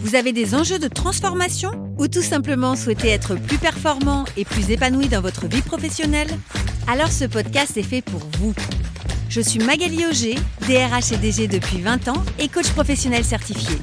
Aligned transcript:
vous 0.00 0.14
avez 0.14 0.32
des 0.32 0.54
enjeux 0.54 0.78
de 0.78 0.88
transformation 0.88 1.70
ou 1.98 2.08
tout 2.08 2.22
simplement 2.22 2.74
souhaitez 2.74 3.08
être 3.08 3.34
plus 3.34 3.58
performant 3.58 4.24
et 4.36 4.46
plus 4.46 4.70
épanoui 4.70 5.08
dans 5.08 5.20
votre 5.20 5.46
vie 5.46 5.60
professionnelle? 5.60 6.30
Alors 6.88 7.12
ce 7.12 7.26
podcast 7.26 7.76
est 7.76 7.82
fait 7.82 8.00
pour 8.00 8.22
vous. 8.38 8.54
Je 9.28 9.42
suis 9.42 9.60
Magali 9.60 10.06
Auger, 10.06 10.36
DRH 10.66 11.12
et 11.12 11.18
DG 11.18 11.48
depuis 11.48 11.82
20 11.82 12.08
ans 12.08 12.24
et 12.38 12.48
coach 12.48 12.70
professionnel 12.70 13.24
certifié. 13.24 13.76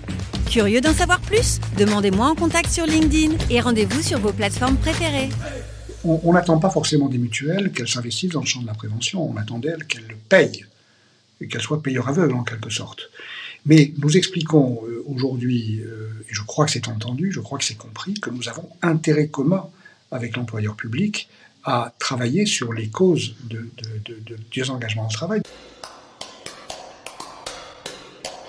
Curieux 0.50 0.82
d'en 0.82 0.94
savoir 0.94 1.20
plus? 1.22 1.60
Demandez-moi 1.77 2.26
en 2.26 2.36
contact 2.36 2.72
sur 2.72 2.86
LinkedIn 2.86 3.36
et 3.52 3.62
rendez-vous 3.62 4.02
sur 4.02 4.20
vos 4.20 4.34
plateformes 4.34 4.77
préférées. 4.77 5.30
On 6.04 6.34
n'attend 6.34 6.58
pas 6.58 6.70
forcément 6.70 7.10
des 7.10 7.18
mutuelles 7.20 7.72
qu'elles 7.72 7.88
s'investissent 7.88 8.32
dans 8.32 8.41
le 8.41 8.46
champ 8.46 8.62
de 8.62 8.68
la 8.68 8.74
prévention, 8.74 9.30
on 9.30 9.38
attend 9.38 9.60
d'elles 9.60 9.86
qu'elles 9.86 10.08
le 10.08 10.16
payent, 10.16 10.66
et 11.41 11.48
qu'elles 11.48 11.62
soient 11.62 11.84
payeurs 11.84 12.08
aveugles 12.08 12.36
en 12.36 12.44
quelque 12.44 12.70
sorte. 12.70 13.10
Mais 13.66 13.94
nous 13.98 14.16
expliquons 14.18 14.82
euh, 14.86 15.04
aujourd'hui, 15.08 15.82
euh, 15.82 16.10
et 16.30 16.34
je 16.34 16.42
crois 16.42 16.66
que 16.66 16.72
c'est 16.72 16.88
entendu, 16.88 17.32
je 17.32 17.40
crois 17.40 17.58
que 17.58 17.66
c'est 17.66 17.78
compris, 17.78 18.14
que 18.14 18.30
nous 18.30 18.48
avons 18.50 18.70
intérêt 18.82 19.28
commun 19.28 19.68
avec 20.12 20.38
l'employeur 20.38 20.76
public 20.76 21.28
à 21.64 21.94
travailler 22.00 22.46
sur 22.46 22.72
les 22.72 22.88
causes 22.88 23.36
de, 23.44 23.58
de, 23.58 24.14
de, 24.14 24.20
de 24.26 24.38
désengagement 24.55 25.08
au 25.08 25.12
travail. 25.12 25.41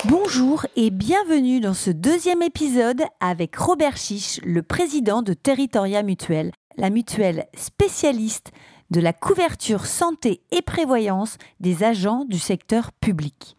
Bonjour 0.05 0.65
et 0.77 0.91
bienvenue 0.91 1.59
dans 1.59 1.75
ce 1.75 1.91
deuxième 1.91 2.43
épisode 2.43 3.03
avec 3.19 3.57
Robert 3.57 3.97
Chiche, 3.97 4.41
le 4.45 4.63
président 4.63 5.23
de 5.23 5.35
Territoria 5.35 6.05
Mutuelle, 6.05 6.53
la 6.77 6.91
mutuelle 6.91 7.47
spécialiste 7.57 8.53
de 8.93 9.01
la 9.01 9.13
couverture 9.13 9.87
santé 9.87 10.41
et 10.53 10.63
prévoyance 10.63 11.37
des 11.59 11.83
agents 11.83 12.25
du 12.25 12.39
secteur 12.39 12.93
public. 12.93 13.58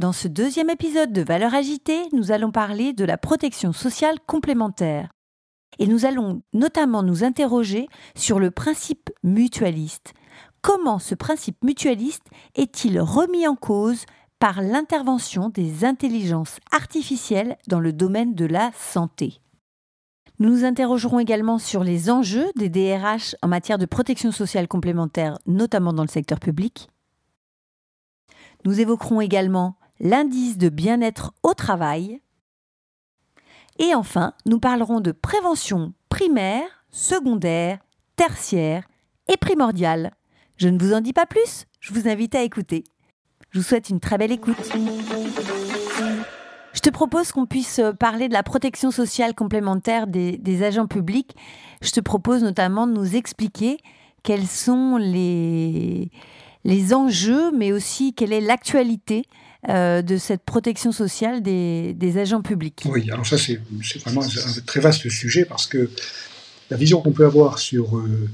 Dans 0.00 0.12
ce 0.12 0.28
deuxième 0.28 0.70
épisode 0.70 1.12
de 1.12 1.20
Valeurs 1.20 1.54
agitée, 1.54 2.00
nous 2.14 2.32
allons 2.32 2.50
parler 2.50 2.94
de 2.94 3.04
la 3.04 3.18
protection 3.18 3.74
sociale 3.74 4.16
complémentaire. 4.26 5.10
Et 5.78 5.86
nous 5.86 6.06
allons 6.06 6.40
notamment 6.54 7.02
nous 7.02 7.22
interroger 7.22 7.86
sur 8.14 8.40
le 8.40 8.50
principe 8.50 9.10
mutualiste. 9.22 10.14
Comment 10.62 10.98
ce 10.98 11.14
principe 11.14 11.62
mutualiste 11.62 12.24
est-il 12.54 12.98
remis 12.98 13.46
en 13.46 13.56
cause 13.56 14.06
par 14.38 14.62
l'intervention 14.62 15.50
des 15.50 15.84
intelligences 15.84 16.60
artificielles 16.72 17.58
dans 17.68 17.78
le 17.78 17.92
domaine 17.92 18.34
de 18.34 18.46
la 18.46 18.70
santé? 18.72 19.42
Nous 20.38 20.48
nous 20.48 20.64
interrogerons 20.64 21.18
également 21.18 21.58
sur 21.58 21.84
les 21.84 22.08
enjeux 22.08 22.50
des 22.56 22.70
DRH 22.70 23.36
en 23.42 23.48
matière 23.48 23.76
de 23.76 23.84
protection 23.84 24.32
sociale 24.32 24.66
complémentaire, 24.66 25.38
notamment 25.44 25.92
dans 25.92 26.04
le 26.04 26.08
secteur 26.08 26.40
public. 26.40 26.88
Nous 28.64 28.80
évoquerons 28.80 29.20
également 29.20 29.76
l'indice 30.00 30.58
de 30.58 30.68
bien-être 30.68 31.32
au 31.42 31.54
travail. 31.54 32.20
Et 33.78 33.94
enfin, 33.94 34.34
nous 34.46 34.58
parlerons 34.58 35.00
de 35.00 35.12
prévention 35.12 35.92
primaire, 36.08 36.66
secondaire, 36.90 37.78
tertiaire 38.16 38.88
et 39.28 39.36
primordiale. 39.36 40.12
Je 40.56 40.68
ne 40.68 40.78
vous 40.78 40.92
en 40.92 41.00
dis 41.00 41.12
pas 41.12 41.26
plus, 41.26 41.66
je 41.80 41.94
vous 41.94 42.08
invite 42.08 42.34
à 42.34 42.42
écouter. 42.42 42.84
Je 43.50 43.58
vous 43.58 43.64
souhaite 43.64 43.90
une 43.90 44.00
très 44.00 44.18
belle 44.18 44.32
écoute. 44.32 44.56
Je 46.72 46.80
te 46.80 46.90
propose 46.90 47.32
qu'on 47.32 47.46
puisse 47.46 47.80
parler 47.98 48.28
de 48.28 48.32
la 48.32 48.42
protection 48.42 48.90
sociale 48.90 49.34
complémentaire 49.34 50.06
des, 50.06 50.38
des, 50.38 50.62
agents 50.62 50.86
publics. 50.86 51.34
Je 51.82 51.90
te 51.90 52.00
propose 52.00 52.42
notamment 52.42 52.86
de 52.86 52.92
nous 52.92 53.16
expliquer 53.16 53.78
quels 54.22 54.46
sont 54.46 54.96
les, 54.96 56.10
les 56.64 56.92
enjeux, 56.94 57.50
mais 57.56 57.72
aussi 57.72 58.12
quelle 58.14 58.32
est 58.32 58.40
l'actualité 58.40 59.24
euh, 59.68 60.00
de 60.00 60.16
cette 60.16 60.42
protection 60.42 60.90
sociale 60.90 61.42
des, 61.42 62.18
agents 62.18 62.40
publics. 62.40 62.82
Oui, 62.86 63.10
alors 63.10 63.26
ça 63.26 63.36
c'est 63.36 63.60
vraiment 64.04 64.22
un 64.22 64.60
très 64.64 64.80
vaste 64.80 65.06
sujet 65.10 65.44
parce 65.44 65.66
que 65.66 65.90
la 66.70 66.78
vision 66.78 67.02
qu'on 67.02 67.12
peut 67.12 67.26
avoir 67.26 67.58
sur 67.58 67.98
euh, 67.98 68.28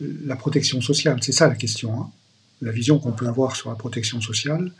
la 0.00 0.34
protection 0.34 0.80
sociale, 0.80 1.18
c'est 1.22 1.32
ça 1.32 1.46
la 1.48 1.56
question. 1.56 2.00
Hein. 2.00 2.10
La 2.62 2.72
vision 2.72 2.98
qu'on 2.98 3.12
peut 3.12 3.26
avoir 3.26 3.54
sur 3.54 3.68
la 3.68 3.76
protection 3.76 4.22
sociale 4.22 4.72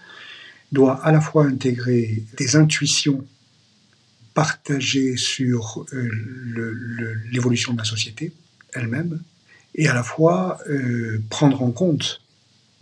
doit 0.70 1.04
à 1.04 1.12
la 1.12 1.20
fois 1.20 1.44
intégrer 1.44 2.24
des 2.38 2.56
intuitions 2.56 3.22
partagées 4.32 5.18
sur 5.18 5.84
euh, 5.92 6.08
l'évolution 7.30 7.74
de 7.74 7.78
la 7.78 7.84
société 7.84 8.32
elle-même, 8.72 9.20
et 9.74 9.88
à 9.88 9.94
la 9.94 10.02
fois 10.02 10.58
prendre 11.28 11.62
en 11.62 11.70
compte 11.70 12.21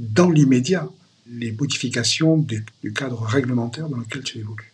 dans 0.01 0.31
l'immédiat 0.31 0.89
les 1.31 1.53
modifications 1.53 2.39
du 2.39 2.93
cadre 2.93 3.23
réglementaire 3.23 3.89
dans 3.89 3.99
lequel 3.99 4.23
tu 4.25 4.39
évolues. 4.39 4.73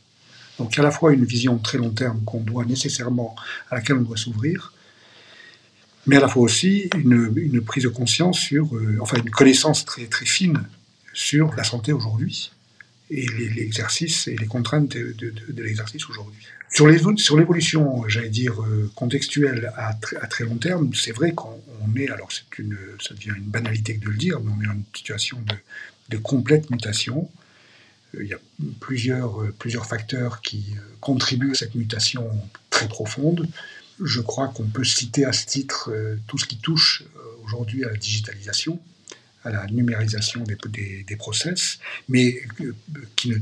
Donc 0.58 0.78
à 0.78 0.82
la 0.82 0.90
fois 0.90 1.12
une 1.12 1.24
vision 1.24 1.58
très 1.58 1.76
long 1.76 1.90
terme 1.90 2.22
qu'on 2.24 2.40
doit 2.40 2.64
nécessairement, 2.64 3.36
à 3.70 3.74
laquelle 3.74 3.96
on 3.96 4.02
doit 4.02 4.16
s'ouvrir, 4.16 4.72
mais 6.06 6.16
à 6.16 6.20
la 6.20 6.28
fois 6.28 6.42
aussi 6.42 6.88
une, 6.96 7.32
une 7.36 7.60
prise 7.60 7.84
de 7.84 7.88
conscience 7.88 8.38
sur, 8.38 8.74
euh, 8.74 8.96
enfin 9.02 9.18
une 9.18 9.28
connaissance 9.28 9.84
très, 9.84 10.06
très 10.06 10.24
fine 10.24 10.62
sur 11.12 11.52
la 11.56 11.64
santé 11.64 11.92
aujourd'hui 11.92 12.52
et 13.10 13.26
l'exercice 13.54 14.26
et 14.28 14.36
les 14.36 14.46
contraintes 14.46 14.88
de, 14.88 15.62
l'exercice 15.62 16.08
aujourd'hui. 16.08 16.42
Sur 16.68 16.88
l'évolution, 16.88 18.08
j'allais 18.08 18.28
dire, 18.28 18.60
euh, 18.62 18.90
contextuelle 18.94 19.72
à, 19.76 19.94
tr 19.94 20.16
à, 20.20 20.26
très 20.26 20.44
long 20.44 20.56
terme, 20.56 20.92
c'est 20.94 21.12
vrai 21.12 21.32
qu'on 21.32 21.60
est, 21.96 22.10
alors 22.10 22.30
c'est 22.32 22.58
une, 22.58 22.76
ça 23.00 23.14
devient 23.14 23.32
une 23.36 23.44
banalité 23.44 23.94
de 23.94 24.08
le 24.08 24.16
dire, 24.16 24.40
mais 24.40 24.50
on 24.56 24.60
est 24.62 24.66
dans 24.66 24.72
une 24.72 24.84
situation 24.94 25.40
de, 25.40 25.54
de 26.16 26.18
complète 26.20 26.68
mutation. 26.70 27.30
Euh, 28.16 28.24
il 28.24 28.28
y 28.28 28.34
a 28.34 28.40
plusieurs, 28.80 29.40
euh, 29.40 29.54
plusieurs 29.56 29.86
facteurs 29.86 30.42
qui 30.42 30.74
contribuent 31.00 31.52
à 31.52 31.54
cette 31.54 31.76
mutation 31.76 32.28
très 32.70 32.88
profonde. 32.88 33.48
Je 34.02 34.20
crois 34.20 34.48
qu'on 34.48 34.66
peut 34.66 34.84
citer 34.84 35.24
à 35.24 35.32
ce 35.32 35.46
titre 35.46 35.90
tout 36.26 36.36
ce 36.36 36.44
qui 36.44 36.58
touche 36.58 37.04
aujourd'hui 37.44 37.82
à 37.84 37.88
la 37.88 37.96
digitalisation, 37.96 38.78
à 39.46 39.50
la 39.50 39.66
numérisation 39.66 40.42
des, 40.42 41.04
des, 41.06 41.16
process, 41.16 41.78
mais 42.08 42.40
qui 43.14 43.30
ne, 43.30 43.36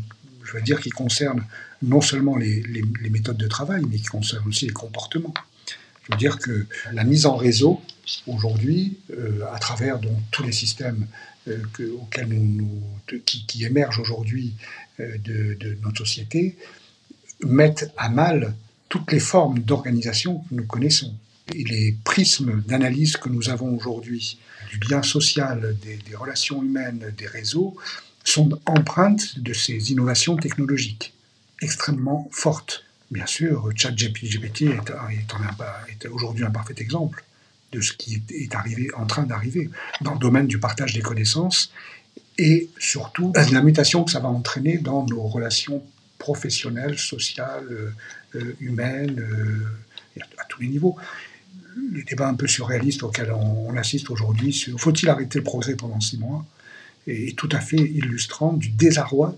je 0.45 0.53
veux 0.53 0.63
dire, 0.63 0.81
qui 0.81 0.91
concerne 0.91 1.45
non 1.83 2.01
seulement 2.01 2.37
les, 2.37 2.63
méthodes 3.11 3.37
de 3.37 3.49
travail, 3.49 3.83
mais 3.89 3.97
qui 3.97 4.05
concerne 4.05 4.47
aussi 4.47 4.67
les 4.67 4.73
comportements. 4.73 5.35
Je 6.05 6.13
veux 6.13 6.19
dire 6.19 6.39
que 6.39 6.67
la 6.93 7.05
mise 7.05 7.27
en 7.27 7.37
réseau, 7.37 7.81
aujourd'hui, 8.27 8.99
euh, 9.11 9.41
à 9.53 9.59
travers 9.59 9.99
donc, 9.99 10.19
tous 10.31 10.43
les 10.43 10.53
systèmes 10.53 11.07
euh, 11.49 11.59
que, 11.73 11.91
auxquels 11.93 12.29
nous, 12.29 12.83
qui, 13.25 13.65
émergent 13.65 14.01
aujourd'hui 14.01 14.55
euh, 15.01 15.17
de, 15.19 15.79
notre 15.83 15.99
société, 15.99 16.57
mettent 17.43 17.91
à 17.97 18.11
mal 18.11 18.55
toutes 18.91 19.11
les 19.13 19.21
formes 19.21 19.61
d'organisation 19.61 20.41
que 20.49 20.55
nous 20.55 20.67
connaissons. 20.67 21.15
Et 21.55 21.65
les 21.65 21.97
prismes 22.05 22.63
d'analyse 22.67 23.17
que 23.17 23.29
nous 23.29 23.49
avons 23.49 23.75
aujourd'hui 23.75 24.39
du 24.71 24.79
bien 24.79 25.03
social, 25.03 25.77
des, 25.83 26.17
relations 26.17 26.63
humaines, 26.63 27.13
des 27.17 27.27
réseaux, 27.27 27.77
sont 28.25 28.59
empreintes 28.67 29.39
de 29.39 29.53
ces 29.53 29.93
innovations 29.93 30.37
technologiques 30.37 31.13
extrêmement 31.61 32.29
fortes. 32.33 32.85
Bien 33.11 33.27
sûr, 33.27 33.71
ChatGPT 33.77 34.63
est, 34.63 34.91
est, 34.91 36.05
est 36.05 36.09
aujourd'hui 36.09 36.45
un 36.45 36.51
parfait 36.51 36.75
exemple 36.79 37.25
de 37.73 37.81
ce 37.81 37.93
qui 37.93 38.23
est 38.31 38.55
arrivé, 38.55 38.89
en 38.97 39.07
train 39.07 39.25
d'arriver 39.25 39.69
dans 40.01 40.15
le 40.15 40.19
domaine 40.19 40.47
du 40.47 40.59
partage 40.59 40.95
des 40.95 41.03
connaissances 41.03 41.73
et 42.39 42.69
surtout 42.79 43.33
la 43.35 43.63
mutation 43.63 44.05
que 44.05 44.11
ça 44.11 44.21
va 44.21 44.29
entraîner 44.29 44.79
dans 44.79 45.05
nos 45.07 45.23
relations 45.23 45.83
professionnelles, 46.19 46.99
sociales, 46.99 47.67
euh, 48.35 48.57
humaines, 48.61 49.21
euh, 49.21 50.21
à, 50.39 50.45
tous 50.49 50.63
les 50.63 50.69
niveaux. 50.69 50.97
Le 51.77 52.03
débat 52.03 52.29
un 52.29 52.35
peu 52.35 52.47
surréaliste 52.47 53.03
auquel 53.03 53.33
on, 53.33 53.69
on 53.69 53.77
assiste 53.77 54.11
aujourd'hui 54.11 54.53
sur 54.53 54.79
faut-il 54.81 55.09
arrêter 55.09 55.39
le 55.39 55.45
progrès 55.45 55.75
pendant 55.75 56.01
six 56.01 56.19
mois 56.19 56.45
est 57.07 57.37
tout 57.37 57.49
à 57.53 57.61
fait 57.61 57.77
illustrant 57.77 58.53
du 58.53 58.71
désarroi 58.71 59.37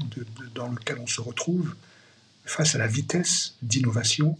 dans 0.54 0.68
lequel 0.68 0.98
on 1.00 1.06
se 1.06 1.20
retrouve 1.20 1.74
face 2.44 2.74
à 2.74 2.78
la 2.78 2.86
vitesse 2.86 3.54
d'innovation 3.62 4.38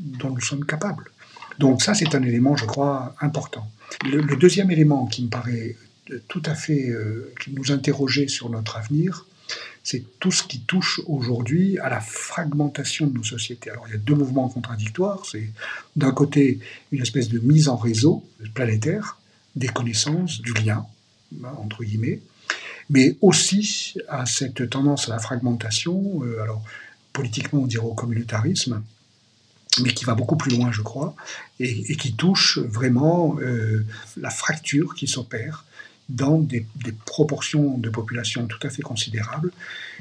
dont 0.00 0.30
nous 0.30 0.40
sommes 0.40 0.64
capables. 0.64 1.10
Donc 1.58 1.82
ça, 1.82 1.94
c'est 1.94 2.14
un 2.14 2.22
élément, 2.22 2.56
je 2.56 2.64
crois, 2.64 3.14
important. 3.20 3.70
Le, 4.04 4.20
le, 4.20 4.36
deuxième 4.36 4.70
élément 4.70 5.06
qui 5.06 5.22
me 5.24 5.28
paraît 5.28 5.76
tout 6.28 6.42
à 6.46 6.54
fait, 6.54 6.88
euh, 6.88 7.32
qui 7.40 7.52
nous 7.52 7.70
interroger 7.70 8.28
sur 8.28 8.50
notre 8.50 8.76
avenir, 8.76 9.26
c'est 9.82 10.04
tout 10.18 10.30
ce 10.30 10.42
qui 10.42 10.60
touche 10.60 11.00
aujourd'hui 11.06 11.78
à 11.78 11.88
la 11.88 12.00
fragmentation 12.00 13.06
de 13.06 13.14
nos 13.14 13.24
sociétés. 13.24 13.70
Alors 13.70 13.86
il 13.88 13.92
y 13.92 13.94
a 13.94 13.98
deux 13.98 14.14
mouvements 14.14 14.48
contradictoires. 14.48 15.24
C'est 15.24 15.50
d'un 15.96 16.12
côté 16.12 16.60
une 16.92 17.02
espèce 17.02 17.28
de 17.28 17.38
mise 17.38 17.68
en 17.68 17.76
réseau 17.76 18.24
planétaire 18.54 19.18
des 19.56 19.68
connaissances, 19.68 20.40
du 20.42 20.52
lien, 20.52 20.86
entre 21.44 21.82
guillemets, 21.82 22.20
mais 22.88 23.16
aussi 23.20 23.94
à 24.08 24.26
cette 24.26 24.68
tendance 24.70 25.08
à 25.08 25.12
la 25.12 25.18
fragmentation, 25.18 26.22
euh, 26.24 26.42
alors 26.42 26.62
politiquement 27.12 27.62
on 27.62 27.66
dirait 27.66 27.84
au 27.84 27.94
communautarisme, 27.94 28.82
mais 29.82 29.94
qui 29.94 30.04
va 30.04 30.14
beaucoup 30.14 30.36
plus 30.36 30.56
loin, 30.56 30.72
je 30.72 30.82
crois, 30.82 31.14
et, 31.58 31.96
qui 31.96 32.14
touche 32.14 32.58
vraiment 32.58 33.38
euh, 33.40 33.84
la 34.16 34.30
fracture 34.30 34.94
qui 34.94 35.06
s'opère 35.06 35.64
dans 36.10 36.38
des, 36.38 36.66
proportions 37.06 37.78
de 37.78 37.88
population 37.88 38.46
tout 38.46 38.64
à 38.66 38.70
fait 38.70 38.82
considérables 38.82 39.52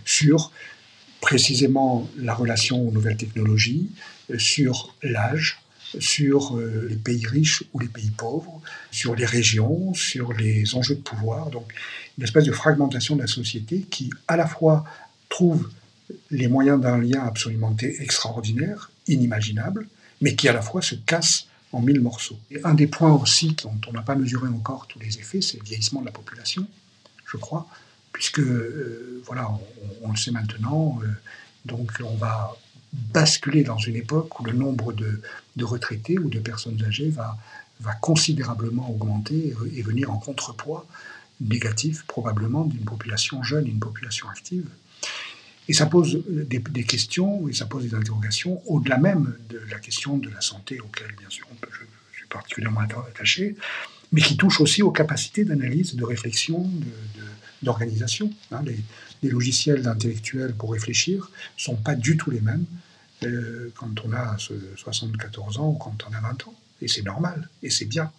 sur 0.06 0.52
précisément 1.22 2.10
la 2.18 2.34
relation 2.34 2.88
aux 2.88 2.92
nouvelles 2.92 3.18
technologies, 3.18 3.90
euh, 4.32 4.40
sur 4.40 4.96
l'âge, 5.04 5.60
sur 6.00 6.56
euh, 6.56 6.88
les 6.90 6.96
pays 6.96 7.26
riches 7.26 7.64
ou 7.74 7.80
les 7.80 7.88
pays 7.88 8.12
pauvres, 8.12 8.62
sur 8.92 9.16
les 9.16 9.26
régions, 9.26 9.94
sur 9.94 10.34
les 10.34 10.76
enjeux 10.76 10.96
de 10.96 11.02
pouvoir. 11.02 11.50
Donc 11.50 11.74
une 12.18 12.24
espèce 12.24 12.46
de 12.46 12.52
fragmentation 12.52 13.16
de 13.16 13.22
la 13.22 13.28
société 13.28 13.82
qui 13.90 14.10
à 14.28 14.38
la 14.38 14.48
fois 14.48 14.86
trouve 15.28 15.70
les 16.32 16.48
moyens 16.48 16.80
d'un 16.80 16.98
lien 16.98 17.24
absolument 17.24 17.76
extraordinaire, 17.82 18.92
inimaginable, 19.08 19.88
mais 20.22 20.36
qui 20.36 20.48
à 20.48 20.54
la 20.54 20.62
fois 20.62 20.82
se 20.82 20.96
casse 20.96 21.48
en 21.72 21.82
mille 21.82 22.02
morceaux. 22.02 22.38
Et 22.52 22.60
un 22.64 22.74
des 22.74 22.88
points 22.88 23.14
aussi 23.14 23.56
dont 23.64 23.80
on 23.88 23.92
n'a 23.92 24.02
pas 24.02 24.16
mesuré 24.16 24.48
encore 24.48 24.88
tous 24.88 25.00
les 25.00 25.18
effets, 25.20 25.42
c'est 25.42 25.58
le 25.58 25.64
vieillissement 25.64 26.02
de 26.02 26.06
la 26.08 26.12
population, 26.12 26.68
je 27.26 27.38
crois, 27.38 27.68
puisque, 28.12 28.40
euh, 28.40 29.22
voilà, 29.26 29.50
on, 30.02 30.12
le 30.12 30.18
sait 30.18 30.32
maintenant, 30.32 31.00
euh, 31.04 31.08
donc 31.66 31.92
on 32.04 32.16
va 32.16 32.56
basculer 32.94 33.64
dans 33.64 33.78
une 33.78 33.96
époque 33.96 34.40
où 34.40 34.46
le 34.46 34.54
nombre 34.54 34.94
de, 34.94 35.22
retraités 35.62 36.18
ou 36.18 36.30
de 36.30 36.40
personnes 36.40 36.82
âgées 36.84 37.10
va, 37.10 37.38
considérablement 38.02 38.90
augmenter 38.90 39.54
et 39.76 39.82
venir 39.82 40.12
en 40.12 40.18
contrepoids 40.18 40.86
négatif 41.42 42.04
probablement 42.08 42.66
d'une 42.66 42.84
population 42.84 43.44
jeune, 43.44 43.68
une 43.68 43.80
population 43.80 44.28
active. 44.30 44.68
Et 45.70 45.74
ça 45.74 45.86
pose 45.86 46.24
des, 46.28 46.84
questions 46.84 47.48
et 47.48 47.54
ça 47.54 47.68
pose 47.68 47.84
des 47.84 47.94
interrogations 47.94 48.60
au-delà 48.66 48.98
même 48.98 49.36
de 49.50 49.62
la 49.70 49.78
question 49.78 50.18
de 50.18 50.28
la 50.28 50.42
santé, 50.42 50.80
auquel 50.80 51.14
bien 51.16 51.30
sûr 51.30 51.46
je, 51.72 52.18
suis 52.18 52.28
particulièrement 52.28 52.82
attaché, 52.82 53.56
mais 54.12 54.20
qui 54.20 54.36
touche 54.36 54.62
aussi 54.62 54.82
aux 54.82 54.90
capacités 54.90 55.46
d'analyse, 55.46 55.96
de 55.96 56.04
réflexion, 56.04 56.68
d'organisation. 57.62 58.34
Hein. 58.52 58.64
les, 58.66 59.30
logiciels 59.30 59.88
intellectuels 59.88 60.56
pour 60.56 60.72
réfléchir 60.72 61.30
ne 61.58 61.62
sont 61.62 61.76
pas 61.76 61.94
du 61.94 62.18
tout 62.18 62.32
les 62.32 62.42
mêmes 62.42 62.66
euh, 63.24 63.72
quand 63.76 63.94
on 64.06 64.12
a 64.14 64.38
74 64.76 65.60
ans 65.60 65.70
ou 65.70 65.74
quand 65.74 65.98
on 66.10 66.14
a 66.16 66.20
20 66.20 66.48
ans. 66.48 66.56
Et 66.82 66.88
c'est 66.88 67.04
normal, 67.04 67.48
et 67.62 67.70
c'est 67.70 67.86
bien. 67.86 68.12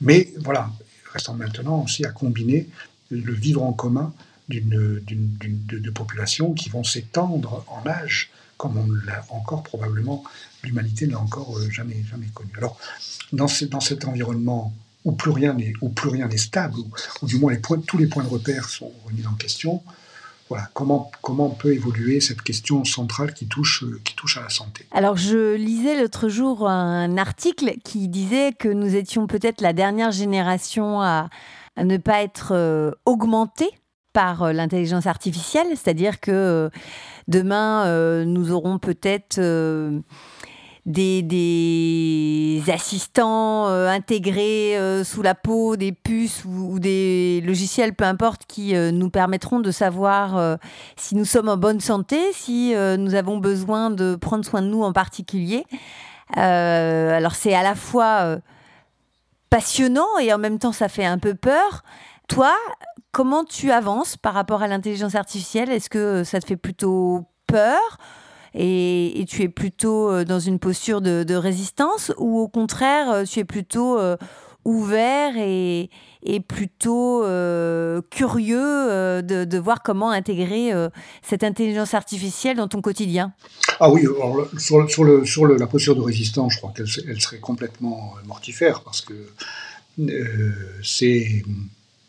Mais 0.00 0.32
voilà, 0.38 0.72
restant 1.12 1.34
maintenant 1.34 1.82
aussi 1.82 2.06
à 2.06 2.12
combiner 2.12 2.66
le 3.10 3.34
vivre 3.34 3.62
en 3.62 3.74
commun 3.74 4.14
d'une, 4.48 5.00
de, 5.38 5.90
populations 5.90 6.52
qui 6.52 6.68
vont 6.68 6.84
s'étendre 6.84 7.64
en 7.68 7.86
âge, 7.88 8.30
comme 8.56 8.76
on 8.76 8.90
l'a 9.06 9.24
encore 9.30 9.62
probablement, 9.62 10.24
l'humanité 10.62 11.06
n'a 11.06 11.18
encore 11.18 11.58
euh, 11.58 11.70
jamais, 11.70 12.02
jamais 12.10 12.28
connu. 12.34 12.50
Alors, 12.56 12.78
dans, 13.32 13.46
dans 13.70 13.80
cet 13.80 14.04
environnement 14.04 14.72
où 15.04 15.12
plus 15.12 15.30
rien 15.30 15.54
n'est, 15.54 15.72
où 15.80 15.88
plus 15.88 16.08
rien 16.08 16.28
n'est 16.28 16.38
stable, 16.38 16.76
où, 17.22 17.26
du 17.26 17.38
moins 17.38 17.52
les 17.52 17.58
points, 17.58 17.80
tous 17.80 17.98
les 17.98 18.06
points 18.06 18.24
de 18.24 18.28
repère 18.28 18.68
sont 18.68 18.92
remis 19.06 19.26
en 19.26 19.34
question, 19.34 19.82
voilà, 20.48 20.68
comment, 20.74 21.10
comment 21.22 21.48
peut 21.48 21.72
évoluer 21.72 22.20
cette 22.20 22.42
question 22.42 22.84
centrale 22.84 23.32
qui 23.32 23.46
touche, 23.46 23.82
euh, 23.82 24.00
qui 24.04 24.14
touche 24.14 24.36
à 24.36 24.42
la 24.42 24.50
santé? 24.50 24.86
Alors, 24.92 25.16
je 25.16 25.54
lisais 25.54 26.00
l'autre 26.00 26.28
jour 26.28 26.68
un 26.68 27.16
article 27.16 27.74
qui 27.82 28.08
disait 28.08 28.52
que 28.52 28.68
nous 28.68 28.94
étions 28.94 29.26
peut-être 29.26 29.62
la 29.62 29.72
dernière 29.72 30.12
génération 30.12 31.00
à, 31.00 31.30
à 31.76 31.84
ne 31.84 31.96
pas 31.96 32.22
être 32.22 32.52
euh, 32.52 32.90
augmentée 33.06 33.70
par 34.14 34.44
euh, 34.44 34.52
l'intelligence 34.54 35.06
artificielle, 35.06 35.66
c'est-à-dire 35.70 36.20
que 36.20 36.30
euh, 36.30 36.70
demain, 37.28 37.84
euh, 37.84 38.24
nous 38.24 38.52
aurons 38.52 38.78
peut-être 38.78 39.38
des, 40.86 42.62
assistants 42.72 43.66
intégrés 43.66 44.78
sous 45.04 45.20
la 45.22 45.34
peau, 45.34 45.76
des 45.76 45.92
puces 45.92 46.44
ou, 46.46 46.78
des 46.78 47.42
logiciels, 47.44 47.94
peu 47.94 48.04
importe, 48.04 48.42
qui 48.46 48.74
nous 48.74 49.10
permettront 49.10 49.60
de 49.60 49.70
savoir 49.70 50.58
si 50.96 51.14
nous 51.14 51.24
sommes 51.24 51.48
en 51.48 51.56
bonne 51.56 51.80
santé, 51.80 52.18
si 52.32 52.74
nous 52.98 53.14
avons 53.14 53.38
besoin 53.38 53.90
de 53.90 54.16
prendre 54.16 54.44
soin 54.44 54.62
de 54.62 54.68
nous 54.68 54.82
en 54.82 54.92
particulier. 54.92 55.64
alors 56.36 57.34
c'est 57.34 57.54
à 57.54 57.62
la 57.62 57.74
fois 57.74 58.38
passionnant 59.50 60.18
et 60.20 60.32
en 60.32 60.38
même 60.38 60.58
temps 60.58 60.72
ça 60.72 60.88
fait 60.88 61.04
un 61.06 61.18
peu 61.18 61.34
peur. 61.34 61.82
Toi, 62.28 62.54
comment 63.14 63.44
tu 63.44 63.70
avances 63.70 64.16
par 64.16 64.34
rapport 64.34 64.62
à 64.62 64.68
l'intelligence 64.68 65.14
artificielle? 65.14 65.70
Est-ce 65.70 65.88
que 65.88 66.24
ça 66.24 66.40
te 66.40 66.46
fait 66.46 66.56
plutôt 66.56 67.24
peur? 67.46 67.80
Et, 68.54 69.24
tu 69.28 69.42
es 69.42 69.48
plutôt 69.48 70.10
euh, 70.10 70.24
dans 70.24 70.40
une 70.40 70.58
posture 70.58 71.00
de, 71.00 71.34
résistance? 71.34 72.12
Ou 72.18 72.40
au 72.40 72.48
contraire, 72.48 73.10
euh, 73.10 73.24
tu 73.24 73.38
es 73.38 73.44
plutôt 73.44 73.98
euh, 73.98 74.16
ouvert 74.64 75.34
et, 75.36 75.90
plutôt 76.48 77.22
curieux 78.10 79.22
de, 79.22 79.58
voir 79.58 79.82
comment 79.82 80.10
intégrer 80.10 80.72
cette 81.22 81.44
intelligence 81.44 81.94
artificielle 81.94 82.56
dans 82.56 82.68
ton 82.68 82.80
quotidien? 82.80 83.32
Ah 83.78 83.90
oui, 83.90 84.06
sur 84.58 84.78
la 84.78 85.66
posture 85.66 85.94
de 85.94 86.00
résistance, 86.00 86.54
je 86.54 86.58
crois 86.58 86.72
qu'elle 86.74 86.88
serait 86.88 87.38
complètement 87.38 88.14
mortifère 88.26 88.80
parce 88.82 89.02
que 89.02 89.14
c'est 90.82 91.42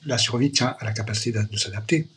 la 0.06 0.18
survie 0.18 0.52
tient 0.52 0.76
à 0.80 0.86
la 0.86 0.94
capacité 0.94 1.32
de, 1.32 1.58
s'adapter. 1.58 2.08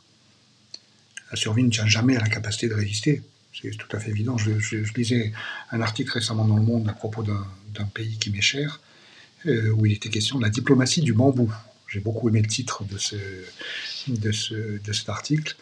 La 1.31 1.37
survie 1.37 1.63
ne 1.63 1.71
tient 1.71 1.87
jamais 1.87 2.17
à 2.17 2.21
la 2.21 2.29
capacité 2.29 2.69
de 2.69 2.75
résister. 2.75 3.23
C'est 3.61 3.71
tout 3.77 3.97
à 3.97 4.01
fait 4.01 4.11
évident. 4.11 4.37
Je, 4.39 4.77
lisais 4.95 5.33
un 5.73 5.81
article 5.81 6.13
récemment 6.13 6.45
dans 6.45 6.57
Le 6.57 6.63
Monde 6.63 6.89
à 6.89 6.93
propos 6.93 7.23
d'un 7.23 7.85
pays 7.95 8.17
qui 8.19 8.31
m'est 8.31 8.41
cher, 8.41 8.81
euh, 9.47 9.71
où 9.71 9.87
il 9.87 9.93
était 9.93 10.11
question 10.11 10.39
de 10.39 10.45
la 10.45 10.51
diplomatie 10.51 11.01
du 11.01 11.13
bambou. 11.13 11.53
J'ai 11.89 12.01
beaucoup 12.01 12.29
aimé 12.29 12.43
le 12.43 12.49
titre 12.49 12.85
de, 12.85 12.99
ce, 12.99 13.17
de, 14.07 14.33
ce, 14.33 14.79
de 14.79 14.93
cet 14.93 15.09
article, 15.09 15.57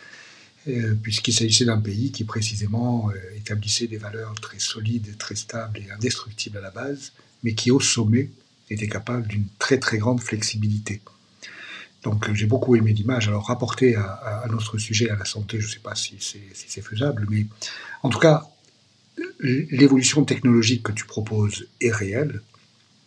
euh, 0.69 0.95
puisqu'il 1.01 1.33
s'agissait 1.33 1.65
d'un 1.65 1.81
pays 1.81 2.11
qui 2.11 2.25
précisément 2.25 3.11
euh, 3.11 3.37
établissait 3.37 3.87
des 3.87 3.99
valeurs 3.99 4.35
très 4.35 4.59
solides, 4.59 5.17
très 5.17 5.37
stables 5.37 5.79
et 5.79 5.91
indestructibles 5.91 6.59
à 6.59 6.61
la 6.61 6.73
base, 6.73 7.13
mais 7.45 7.55
qui 7.55 7.71
au 7.71 7.81
sommet 7.81 8.31
était 8.69 8.89
capable 8.89 9.29
d'une 9.29 9.47
très 9.61 9.79
très 9.79 9.99
grande 9.99 10.21
flexibilité. 10.21 11.01
Donc 12.03 12.33
j'ai 12.35 12.47
beaucoup 12.47 12.77
aimé 12.77 12.93
l'image. 12.93 13.29
Alors 13.29 13.47
rapporter 13.47 13.97
à, 13.97 14.45
notre 14.51 14.79
sujet, 14.79 15.11
à 15.11 15.17
la 15.17 15.25
santé, 15.25 15.61
je 15.61 15.67
ne 15.67 15.73
sais 15.73 15.81
pas 15.81 15.95
si 15.95 16.17
c'est 16.21 16.83
faisable, 16.83 17.27
mais 17.31 17.47
en 18.03 18.09
tout 18.09 18.19
cas, 18.19 18.47
l'évolution 19.41 20.25
technologique 20.25 20.85
que 20.85 20.93
tu 20.93 21.05
proposes 21.05 21.67
est 21.81 21.91
réelle. 21.91 22.43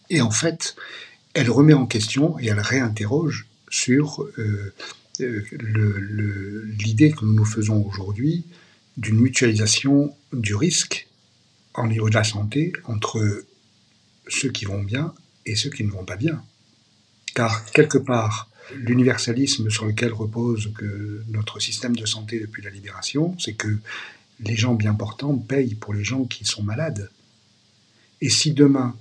Et 0.10 0.22
en 0.22 0.31
fait, 0.31 0.75
elle 1.34 1.50
remet 1.50 1.74
en 1.74 1.86
question 1.86 2.39
et 2.39 2.48
elle 2.48 2.60
réinterroge 2.60 3.48
sur 3.69 4.24
euh, 4.38 4.74
euh, 5.22 6.65
l'idée 6.79 7.12
que 7.12 7.24
nous 7.25 7.34
nous 7.34 7.46
faisons 7.46 7.86
aujourd'hui 7.86 8.46
d'une 8.98 9.19
mutualisation 9.19 10.15
du 10.34 10.55
risque 10.55 11.08
en 11.74 11.88
niveau 11.88 12.10
de 12.10 12.15
la 12.15 12.24
santé 12.24 12.74
entre 12.86 13.46
ceux 14.27 14.51
qui 14.51 14.65
vont 14.65 14.81
bien 14.81 15.13
et 15.46 15.55
ceux 15.55 15.69
qui 15.69 15.84
ne 15.84 15.91
vont 15.91 16.05
pas 16.05 16.17
bien. 16.17 16.43
Car 17.36 17.63
quelque 17.72 17.98
part, 17.98 18.49
l'universalisme 18.75 19.69
sur 19.69 19.85
lequel 19.85 20.13
repose 20.13 20.71
notre 21.29 21.59
système 21.59 21.95
de 21.95 22.05
santé 22.05 22.39
depuis 22.39 22.61
la 22.61 22.69
libération, 22.69 23.35
c'est 23.39 23.53
que 23.53 23.77
les 24.41 24.55
gens 24.55 24.75
bien 24.75 24.93
portants 24.93 25.38
payent 25.38 25.75
pour 25.75 25.93
les 25.93 26.03
gens 26.03 26.25
qui 26.25 26.45
sont 26.45 26.63
malades. 26.63 27.09
Et 28.21 28.29
si 28.29 28.53
demain 28.53 28.95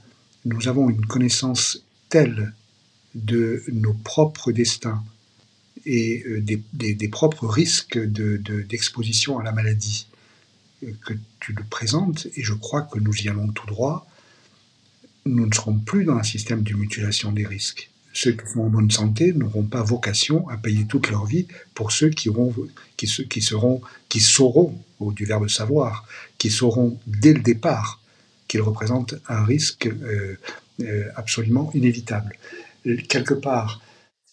nous 0.44 0.68
avons 0.68 0.88
une 0.88 1.04
connaissance 1.04 1.84
telle 2.08 2.54
de 3.14 3.62
nos 3.72 3.94
propres 3.94 4.52
destins 4.52 5.02
et 5.84 6.22
euh, 6.26 6.40
des, 6.42 7.08
propres 7.08 7.46
risques 7.46 7.98
d'exposition 7.98 9.36
de, 9.36 9.40
à 9.40 9.44
la 9.44 9.52
maladie 9.52 10.06
euh, 10.84 10.92
que 11.04 11.14
tu 11.40 11.52
le 11.52 11.64
présentes, 11.64 12.26
et 12.36 12.42
je 12.42 12.54
crois 12.54 12.82
que 12.82 12.98
nous 12.98 13.14
y 13.16 13.28
allons 13.28 13.48
tout 13.48 13.66
droit, 13.66 14.06
nous 15.24 15.46
ne 15.46 15.54
serons 15.54 15.78
plus 15.78 16.04
dans 16.04 16.16
un 16.16 16.22
système 16.22 16.62
de 16.62 16.74
mutualisation 16.74 17.32
des 17.32 17.46
risques 17.46 17.90
ceux 18.20 18.32
qui 18.32 18.50
sont 18.52 18.62
en 18.62 18.68
bonne 18.68 18.90
santé 18.90 19.32
n'auront 19.32 19.62
pas 19.62 19.84
vocation 19.84 20.48
à 20.48 20.56
payer 20.56 20.86
toute 20.86 21.08
leur 21.08 21.24
vie 21.24 21.46
pour 21.72 21.92
ceux 21.92 22.10
qui, 22.10 22.30
seront, 23.40 23.80
qui 24.08 24.20
sauront, 24.20 24.76
ou 24.98 25.12
du 25.12 25.24
verbe 25.24 25.46
savoir, 25.46 26.04
qui 26.36 26.50
sauront 26.50 26.98
dès 27.06 27.32
le 27.32 27.40
départ 27.40 28.02
qu'ils 28.48 28.62
représentent 28.62 29.14
un 29.28 29.44
risque 29.44 29.86
euh, 29.86 30.36
euh, 30.80 31.04
absolument 31.14 31.70
inévitable. 31.74 32.36
Quelque 33.08 33.34
part, 33.34 33.80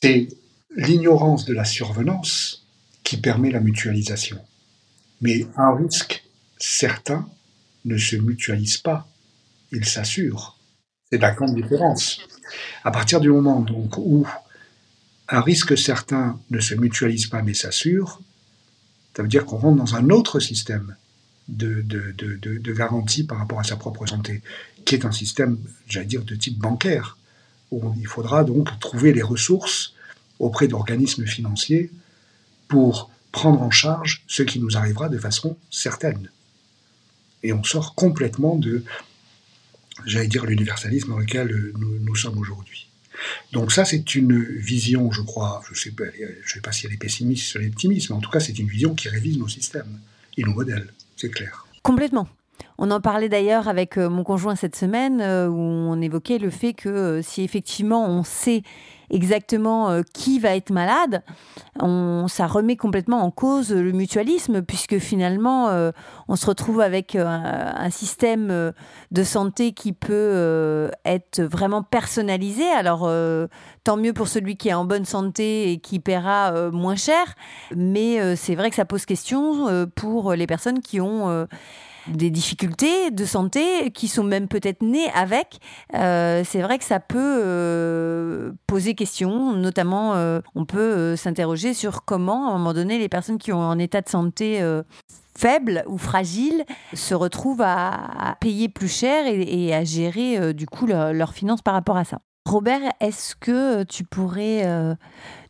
c'est 0.01 0.29
l'ignorance 0.75 1.45
de 1.45 1.53
la 1.53 1.65
survenance 1.65 2.65
qui 3.03 3.17
permet 3.17 3.51
la 3.51 3.59
mutualisation. 3.59 4.39
Mais 5.21 5.45
un 5.57 5.75
risque 5.75 6.23
certain 6.57 7.29
ne 7.83 7.97
se 7.97 8.15
mutualise 8.15 8.77
pas, 8.77 9.07
il 9.71 9.85
s'assure. 9.85 10.54
C'est 11.12 11.21
la 11.21 11.31
grande 11.31 11.55
différence. 11.55 12.19
À 12.83 12.91
partir 12.91 13.19
du 13.19 13.29
moment 13.29 13.59
donc 13.62 13.97
où 13.97 14.27
un 15.29 15.41
risque 15.41 15.77
certain 15.77 16.39
ne 16.50 16.59
se 16.59 16.75
mutualise 16.75 17.27
pas 17.27 17.41
mais 17.41 17.53
s'assure, 17.53 18.21
ça 19.15 19.21
veut 19.21 19.29
dire 19.29 19.45
qu'on 19.45 19.57
rentre 19.57 19.77
dans 19.77 19.95
un 19.95 20.09
autre 20.09 20.39
système 20.39 20.95
de, 21.47 21.81
de, 21.83 22.12
de, 22.17 22.57
de, 22.57 22.74
garantie 22.74 23.24
par 23.24 23.38
rapport 23.38 23.59
à 23.59 23.63
sa 23.63 23.75
propre 23.75 24.05
santé, 24.07 24.41
qui 24.83 24.95
est 24.95 25.05
un 25.05 25.12
système, 25.12 25.57
j'allais 25.88 26.07
dire, 26.07 26.24
de 26.24 26.35
type 26.35 26.57
bancaire, 26.57 27.17
où 27.71 27.93
il 28.00 28.07
faudra 28.07 28.43
donc 28.43 28.77
trouver 28.79 29.13
les 29.13 29.21
ressources 29.21 29.93
auprès 30.39 30.67
d'organismes 30.67 31.25
financiers 31.25 31.91
pour 32.67 33.12
prendre 33.31 33.62
en 33.62 33.71
charge 33.71 34.24
ce 34.27 34.43
qui 34.43 34.59
nous 34.59 34.75
arrivera 34.75 35.07
de 35.07 35.19
façon 35.19 35.55
certaine. 35.69 36.29
Et 37.43 37.53
on 37.53 37.63
sort 37.63 37.93
complètement 37.93 38.55
de, 38.55 38.83
j'allais 40.05 40.27
dire, 40.27 40.45
l'universalisme 40.45 41.09
dans 41.09 41.19
lequel 41.19 41.71
nous, 41.77 42.00
nous 42.00 42.15
sommes 42.15 42.38
aujourd'hui. 42.38 42.88
Donc 43.51 43.71
ça, 43.71 43.85
c'est 43.85 44.15
une 44.15 44.41
vision, 44.43 45.12
je 45.12 45.21
crois, 45.21 45.62
je 45.67 45.71
ne 45.71 45.75
sais, 45.75 46.62
pas, 46.62 46.71
si 46.71 46.85
elle 46.85 46.93
est 46.93 46.97
pessimiste 46.97 47.55
ou 47.55 47.65
optimiste, 47.65 48.09
mais 48.09 48.15
en 48.15 48.19
tout 48.19 48.29
cas, 48.29 48.39
c'est 48.39 48.57
une 48.57 48.67
vision 48.67 48.93
qui 48.93 49.09
révise 49.09 49.38
nos 49.38 49.47
systèmes 49.47 50.00
et 50.38 50.43
nos 50.43 50.53
modèles, 50.53 50.91
c'est 51.15 51.29
clair. 51.29 51.65
Complètement. 51.81 52.27
On 52.77 52.91
en 52.91 53.00
parlait 53.00 53.29
d'ailleurs 53.29 53.67
avec 53.69 53.97
euh, 53.97 54.09
mon 54.09 54.24
conjoint 54.24 54.55
cette 54.55 54.75
semaine, 54.75 55.21
euh, 55.21 55.47
où 55.47 55.57
on 55.57 56.01
évoquait 56.01 56.39
le 56.39 56.50
fait 56.50 56.74
que 56.74 56.89
euh, 56.89 57.21
si 57.21 57.41
effectivement 57.41 58.05
on 58.05 58.24
sait 58.24 58.63
exactement 59.12 60.01
qui 60.15 60.39
va 60.39 60.55
être 60.55 60.71
malade, 60.71 61.21
on, 61.79 62.27
ça 62.27 62.47
remet 62.47 62.75
complètement 62.75 63.21
en 63.21 63.29
cause 63.29 63.71
le 63.71 63.91
mutualisme, 63.91 64.63
puisque 64.63 64.97
finalement, 64.97 65.69
on 66.27 66.35
se 66.35 66.47
retrouve 66.47 66.81
avec 66.81 67.15
euh, 67.15 67.24
un, 67.27 67.91
système 67.91 68.74
de 69.12 69.24
santé 69.24 69.74
qui 69.74 69.93
peut 69.93 70.89
être 71.05 71.39
vraiment 71.39 71.83
personnalisé. 71.83 72.67
Alors, 72.71 73.07
tant 73.83 73.95
mieux 73.95 74.12
pour 74.12 74.27
celui 74.27 74.57
qui 74.57 74.69
est 74.69 74.74
en 74.74 74.85
bonne 74.85 75.05
santé 75.05 75.71
et 75.71 75.77
qui 75.77 76.00
paiera 76.00 76.71
moins 76.71 76.95
cher, 76.95 77.35
mais 77.75 78.35
c'est 78.35 78.55
vrai 78.55 78.71
que 78.71 78.75
ça 78.75 78.85
pose 78.85 79.05
question 79.05 79.88
pour 79.95 80.33
les 80.33 80.47
personnes 80.47 80.79
qui 80.79 81.00
ont 81.00 81.47
des 82.07 82.29
difficultés 82.29 83.12
de 83.12 83.25
santé 83.25 83.91
qui 83.91 84.07
sont 84.07 84.24
même 84.24 84.47
peut-être 84.47 84.81
nées 84.81 85.09
avec, 85.13 85.59
euh, 85.95 86.43
c'est 86.45 86.62
vrai 86.62 86.77
que 86.77 86.83
ça 86.83 87.00
peut 87.00 87.41
euh, 87.43 88.51
poser 88.67 88.95
question. 88.95 89.53
Notamment, 89.53 90.13
euh, 90.15 90.39
on 90.55 90.65
peut 90.65 91.15
s'interroger 91.15 91.74
sur 91.74 92.05
comment, 92.05 92.50
à 92.50 92.51
un 92.51 92.57
moment 92.57 92.74
donné, 92.74 93.00
les 93.00 93.09
personnes 93.09 93.38
qui 93.38 93.51
ont 93.51 93.62
un 93.62 93.79
état 93.79 94.01
de 94.01 94.09
santé 94.09 94.62
faible 95.38 95.83
ou 95.88 95.97
fragile 95.97 96.63
se 96.93 97.13
retrouvent 97.13 97.63
à, 97.63 98.35
payer 98.39 98.69
plus 98.69 98.88
cher 98.88 99.25
et, 99.27 99.74
à 99.74 99.83
gérer 99.83 100.53
du 100.53 100.65
coup 100.65 100.85
leurs 100.85 101.33
finances 101.33 101.62
par 101.62 101.74
rapport 101.74 101.97
à 101.97 102.03
ça. 102.03 102.19
Robert, 102.47 102.81
est-ce 103.00 103.35
que 103.35 103.83
tu 103.83 104.03
pourrais 104.03 104.65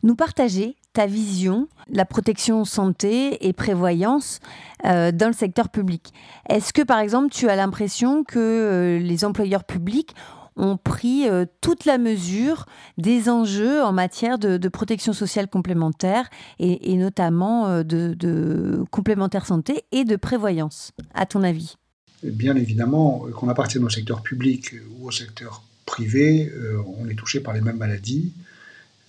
nous 0.02 0.16
partager 0.16 0.76
ta 0.96 1.04
vision, 1.04 1.68
la 1.90 2.06
protection 2.06 2.64
santé 2.64 3.46
et 3.46 3.52
prévoyance 3.52 4.40
euh, 4.86 5.12
dans 5.12 5.26
le 5.26 5.34
secteur 5.34 5.68
public. 5.68 6.14
Est-ce 6.48 6.72
que, 6.72 6.80
par 6.80 7.00
exemple, 7.00 7.28
tu 7.30 7.50
as 7.50 7.56
l'impression 7.56 8.24
que 8.24 8.38
euh, 8.38 8.98
les 8.98 9.26
employeurs 9.26 9.64
publics 9.64 10.14
ont 10.56 10.78
pris 10.78 11.28
euh, 11.28 11.44
toute 11.60 11.84
la 11.84 11.98
mesure 11.98 12.64
des 12.96 13.28
enjeux 13.28 13.82
en 13.82 13.92
matière 13.92 14.38
de, 14.38 14.68
protection 14.68 15.12
sociale 15.12 15.48
complémentaire 15.48 16.30
et, 16.58 16.96
notamment 16.96 17.82
de, 17.82 18.14
de, 18.14 18.82
complémentaire 18.90 19.44
santé 19.44 19.82
et 19.92 20.04
de 20.04 20.16
prévoyance, 20.16 20.92
à 21.12 21.26
ton 21.26 21.42
avis? 21.42 21.76
Bien 22.22 22.56
évidemment, 22.56 23.26
qu'on 23.36 23.50
appartienne 23.50 23.84
au 23.84 23.90
secteur 23.90 24.22
public 24.22 24.72
ou 24.98 25.08
au 25.08 25.10
secteur 25.10 25.62
privé, 25.84 26.50
on 26.98 27.06
est 27.06 27.14
touché 27.14 27.40
par 27.40 27.52
les 27.52 27.60
mêmes 27.60 27.76
maladies. 27.76 28.32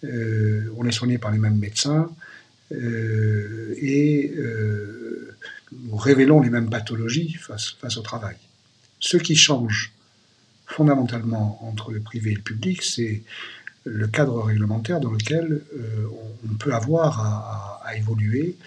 Euh, 0.03 0.71
on 0.77 0.85
est 0.85 0.91
soigné 0.91 1.17
par 1.17 1.31
les 1.31 1.39
mêmes 1.39 1.57
médecins 1.57 2.11
euh, 2.71 3.73
et 3.77 4.31
euh, 4.37 5.35
nous 5.71 5.95
révélons 5.95 6.39
les 6.41 6.51
mêmes 6.51 6.69
pathologies 6.69 7.33
face, 7.33 7.71
face 7.81 7.97
au 7.97 8.01
travail. 8.01 8.35
Ce 8.99 9.17
qui 9.17 9.35
change 9.35 9.91
fondamentalement 10.67 11.65
entre 11.67 11.91
le 11.91 11.99
privé 11.99 12.31
et 12.31 12.35
le 12.35 12.41
public, 12.41 12.83
c'est 12.83 13.23
le 13.85 14.07
cadre 14.07 14.43
réglementaire 14.43 14.99
dans 14.99 15.11
lequel 15.11 15.61
on 16.43 16.55
peut 16.55 16.73
avoir 16.73 17.79
à, 17.85 17.95
évoluer 17.95 18.57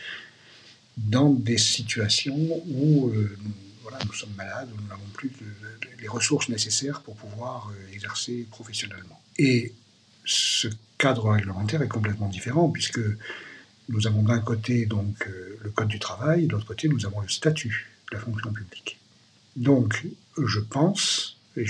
dans 0.96 1.28
des 1.28 1.58
situations 1.58 2.38
où 2.70 3.12
nous, 3.12 4.12
sommes 4.14 4.32
malades, 4.34 4.70
nous 4.80 4.88
n'avons 4.88 5.04
plus 5.12 5.30
les 6.00 6.08
ressources 6.08 6.48
nécessaires 6.48 7.02
pour 7.02 7.16
pouvoir 7.16 7.70
exercer 7.92 8.46
professionnellement. 8.50 9.20
Et 9.36 9.74
ce 10.24 10.68
cadre 11.00 11.30
réglementaire 11.30 11.80
est 11.80 11.88
complètement 11.88 12.28
différent, 12.28 12.68
puisque 12.68 13.00
nous 13.88 14.06
avons 14.06 14.22
d'un 14.22 14.38
côté 14.38 14.84
donc 14.84 15.26
euh, 15.26 15.58
le 15.62 15.70
Code 15.70 15.88
du 15.88 15.98
travail, 15.98 16.46
de 16.46 16.52
l'autre 16.52 16.66
côté 16.66 16.88
nous 16.88 17.06
avons 17.06 17.20
le 17.20 17.28
statut 17.28 17.88
de 18.10 18.16
la 18.16 18.22
fonction 18.22 18.52
publique. 18.52 18.98
Donc 19.56 20.06
je 20.36 20.60
pense, 20.60 21.38
et 21.56 21.64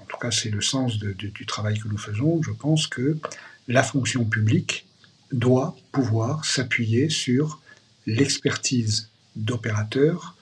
en 0.00 0.04
tout 0.06 0.16
cas 0.16 0.30
c'est 0.30 0.50
le 0.50 0.60
sens 0.60 0.98
du 0.98 1.46
travail 1.46 1.78
que 1.78 1.88
nous 1.88 1.98
faisons, 1.98 2.40
je 2.42 2.52
pense 2.52 2.86
que 2.86 3.18
la 3.66 3.82
fonction 3.82 4.24
publique 4.24 4.86
doit 5.32 5.76
pouvoir 5.90 6.44
s'appuyer 6.44 7.10
sur 7.10 7.60
l'expertise 8.06 9.08
d'opérateurs 9.34 10.36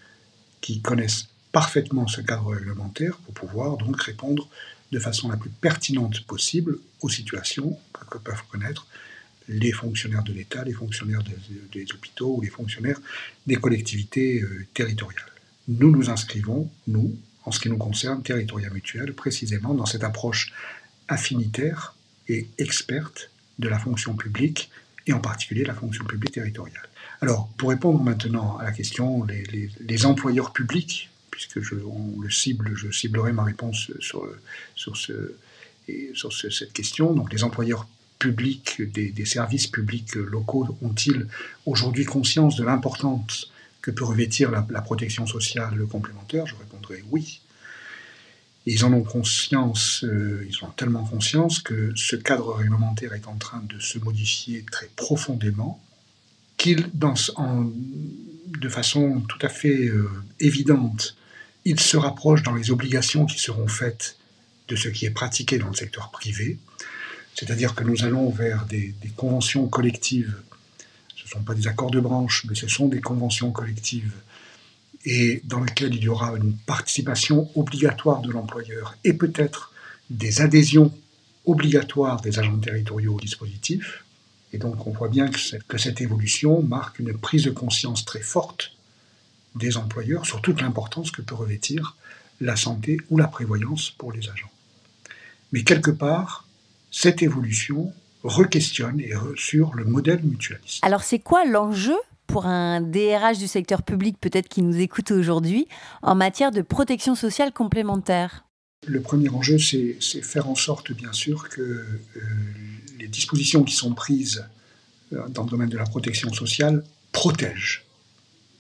qui 0.60 0.82
connaissent 0.82 1.28
parfaitement 1.52 2.06
ce 2.06 2.20
cadre 2.20 2.52
réglementaire 2.52 3.16
pour 3.16 3.32
pouvoir 3.32 3.78
donc 3.78 4.00
répondre 4.02 4.48
de 4.92 4.98
façon 4.98 5.28
la 5.30 5.36
plus 5.36 5.50
pertinente 5.50 6.20
possible 6.26 6.78
aux 7.00 7.08
situations 7.08 7.78
que, 8.10 8.18
peuvent 8.18 8.42
connaître 8.50 8.86
les 9.48 9.72
fonctionnaires 9.72 10.22
de 10.22 10.32
l'État, 10.32 10.62
les 10.64 10.74
fonctionnaires 10.74 11.22
des, 11.72 11.92
hôpitaux 11.92 12.36
ou 12.36 12.40
les 12.42 12.50
fonctionnaires 12.50 13.00
des 13.46 13.56
collectivités 13.56 14.42
euh, 14.42 14.66
territoriales. 14.74 15.32
Nous 15.66 15.90
nous 15.90 16.10
inscrivons, 16.10 16.70
nous, 16.86 17.16
en 17.44 17.50
ce 17.50 17.58
qui 17.58 17.70
nous 17.70 17.78
concerne, 17.78 18.22
Territoria 18.22 18.68
Mutuel, 18.70 19.14
précisément 19.14 19.74
dans 19.74 19.86
cette 19.86 20.04
approche 20.04 20.52
affinitaire 21.08 21.96
et 22.28 22.46
experte 22.58 23.30
de 23.58 23.68
la 23.68 23.78
fonction 23.78 24.14
publique, 24.14 24.70
et 25.06 25.12
en 25.12 25.20
particulier 25.20 25.64
la 25.64 25.74
fonction 25.74 26.04
publique 26.04 26.32
territoriale. 26.32 26.88
Alors, 27.20 27.48
pour 27.56 27.70
répondre 27.70 28.00
maintenant 28.02 28.58
à 28.58 28.64
la 28.64 28.72
question, 28.72 29.26
les 29.80 30.06
employeurs 30.06 30.52
publics 30.52 31.10
puisque 31.46 31.66
je, 31.66 31.74
le 31.74 32.30
cible, 32.30 32.72
je 32.74 32.90
ciblerai 32.90 33.32
ma 33.32 33.44
réponse 33.44 33.90
sur, 34.00 34.26
sur, 34.74 34.96
ce, 34.96 35.34
sur 36.14 36.32
cette 36.32 36.72
question. 36.72 37.12
Donc 37.12 37.32
les 37.32 37.44
employeurs 37.44 37.86
publics 38.18 38.80
des, 38.80 39.24
services 39.24 39.66
publics 39.66 40.14
locaux 40.14 40.78
ont-ils 40.80 41.26
aujourd'hui 41.66 42.04
conscience 42.04 42.54
de 42.54 42.64
l'importance 42.64 43.50
que 43.80 43.90
peut 43.90 44.04
revêtir 44.04 44.52
la, 44.52 44.62
protection 44.82 45.26
sociale 45.26 45.76
complémentaire? 45.90 46.46
Je 46.46 46.54
répondrai 46.54 47.02
oui. 47.10 47.40
ils 48.64 48.84
en 48.84 48.92
ont 48.92 49.02
conscience, 49.02 50.04
euh, 50.04 50.46
ils 50.48 50.64
ont 50.64 50.70
tellement 50.70 51.04
conscience 51.04 51.58
que 51.58 51.92
ce 51.96 52.14
cadre 52.14 52.54
réglementaire 52.54 53.12
est 53.12 53.26
en 53.26 53.34
train 53.34 53.62
de 53.68 53.80
se 53.80 53.98
modifier 53.98 54.64
très 54.70 54.88
profondément, 54.94 55.82
qu'ils, 56.58 56.88
de 56.92 58.68
façon 58.68 59.20
tout 59.22 59.44
à 59.44 59.48
fait 59.48 59.88
euh, 59.88 60.08
évidente, 60.38 61.16
il 61.64 61.80
se 61.80 61.96
rapproche 61.96 62.42
dans 62.42 62.54
les 62.54 62.70
obligations 62.70 63.26
qui 63.26 63.38
seront 63.38 63.68
faites 63.68 64.16
de 64.68 64.76
ce 64.76 64.88
qui 64.88 65.06
est 65.06 65.10
pratiqué 65.10 65.58
dans 65.58 65.68
le 65.68 65.74
secteur 65.74 66.10
privé, 66.10 66.58
c'est-à-dire 67.34 67.74
que 67.74 67.84
nous 67.84 68.04
allons 68.04 68.30
vers 68.30 68.66
des, 68.66 68.94
conventions 69.16 69.66
collectives. 69.68 70.34
Ce 71.16 71.24
ne 71.24 71.28
sont 71.28 71.42
pas 71.42 71.54
des 71.54 71.66
accords 71.66 71.90
de 71.90 72.00
branche, 72.00 72.44
mais 72.48 72.54
ce 72.54 72.68
sont 72.68 72.88
des 72.88 73.00
conventions 73.00 73.52
collectives 73.52 74.12
et 75.04 75.42
dans 75.44 75.60
lesquelles 75.60 75.94
il 75.94 76.02
y 76.04 76.08
aura 76.08 76.36
une 76.36 76.56
participation 76.56 77.50
obligatoire 77.56 78.20
de 78.20 78.30
l'employeur 78.30 78.96
et 79.02 79.14
peut-être 79.14 79.72
des 80.10 80.40
adhésions 80.40 80.92
obligatoires 81.44 82.20
des 82.20 82.38
agents 82.38 82.58
territoriaux 82.58 83.16
au 83.16 83.20
dispositif. 83.20 84.04
Et 84.52 84.58
donc 84.58 84.86
on 84.86 84.92
voit 84.92 85.08
bien 85.08 85.28
que 85.28 85.78
cette 85.78 86.00
évolution 86.00 86.62
marque 86.62 87.00
une 87.00 87.16
prise 87.16 87.44
de 87.44 87.50
conscience 87.50 88.04
très 88.04 88.20
forte 88.20 88.76
des 89.54 89.76
employeurs 89.76 90.26
sur 90.26 90.40
toute 90.40 90.60
l'importance 90.60 91.10
que 91.10 91.22
peut 91.22 91.34
revêtir 91.34 91.96
la 92.40 92.56
santé 92.56 92.98
ou 93.10 93.18
la 93.18 93.28
prévoyance 93.28 93.90
pour 93.90 94.12
les 94.12 94.28
agents. 94.28 94.50
Mais 95.52 95.62
quelque 95.62 95.90
part, 95.90 96.46
cette 96.90 97.22
évolution 97.22 97.92
re-questionne 98.24 99.02
sur 99.36 99.74
le 99.74 99.84
modèle 99.84 100.22
mutualiste. 100.22 100.80
Alors 100.82 101.02
c'est 101.02 101.18
quoi 101.18 101.44
l'enjeu 101.44 101.96
pour 102.26 102.46
un 102.46 102.80
DRH 102.80 103.38
du 103.38 103.48
secteur 103.48 103.82
public 103.82 104.16
peut-être 104.20 104.48
qui 104.48 104.62
nous 104.62 104.78
écoute 104.78 105.10
aujourd'hui 105.10 105.66
en 106.02 106.14
matière 106.14 106.50
de 106.50 106.62
protection 106.62 107.14
sociale 107.14 107.52
complémentaire? 107.52 108.44
Le 108.86 109.00
premier 109.00 109.28
enjeu, 109.28 109.58
c'est 109.58 110.22
faire 110.22 110.48
en 110.48 110.56
sorte, 110.56 110.92
bien 110.92 111.12
sûr, 111.12 111.48
que 111.48 111.60
euh, 111.60 111.86
les 112.98 113.06
dispositions 113.06 113.62
qui 113.62 113.74
sont 113.74 113.94
prises 113.94 114.44
euh, 115.12 115.28
dans 115.28 115.44
le 115.44 115.50
domaine 115.50 115.68
de 115.68 115.78
la 115.78 115.84
protection 115.84 116.32
sociale 116.32 116.82
protègent 117.12 117.84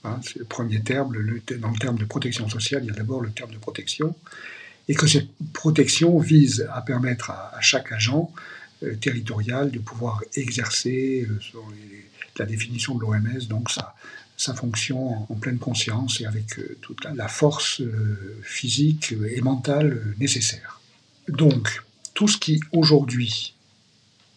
Hein, 0.04 0.20
c'est 0.22 0.38
le 0.38 0.44
premier 0.44 0.82
terme. 0.82 1.12
dans 1.58 1.70
le 1.70 1.78
terme 1.78 1.98
de 1.98 2.04
protection 2.04 2.48
sociale, 2.48 2.82
il 2.84 2.88
y 2.88 2.90
a 2.90 2.94
d'abord 2.94 3.20
le 3.20 3.30
terme 3.30 3.52
de 3.52 3.58
protection. 3.58 4.14
Et 4.88 4.94
que 4.94 5.06
cette 5.06 5.28
protection 5.52 6.18
vise 6.18 6.66
à 6.72 6.82
permettre 6.82 7.30
à, 7.30 7.60
chaque 7.60 7.92
agent 7.92 8.32
euh, 8.82 8.96
territorial 8.96 9.70
de 9.70 9.78
pouvoir 9.78 10.22
exercer 10.34 11.26
euh, 11.30 11.38
la 12.36 12.46
définition 12.46 12.96
de 12.96 13.02
l'OMS, 13.02 13.46
donc 13.48 13.70
sa, 13.70 14.54
fonction 14.54 15.30
en, 15.32 15.34
pleine 15.36 15.58
conscience 15.58 16.20
et 16.20 16.26
avec 16.26 16.58
euh, 16.58 16.76
toute 16.80 17.04
la, 17.04 17.28
force 17.28 17.80
physique 18.42 19.14
et 19.30 19.40
mentale 19.40 20.02
nécessaire. 20.18 20.80
Donc, 21.28 21.82
tout 22.14 22.26
ce 22.26 22.38
qui 22.38 22.60
aujourd'hui 22.72 23.54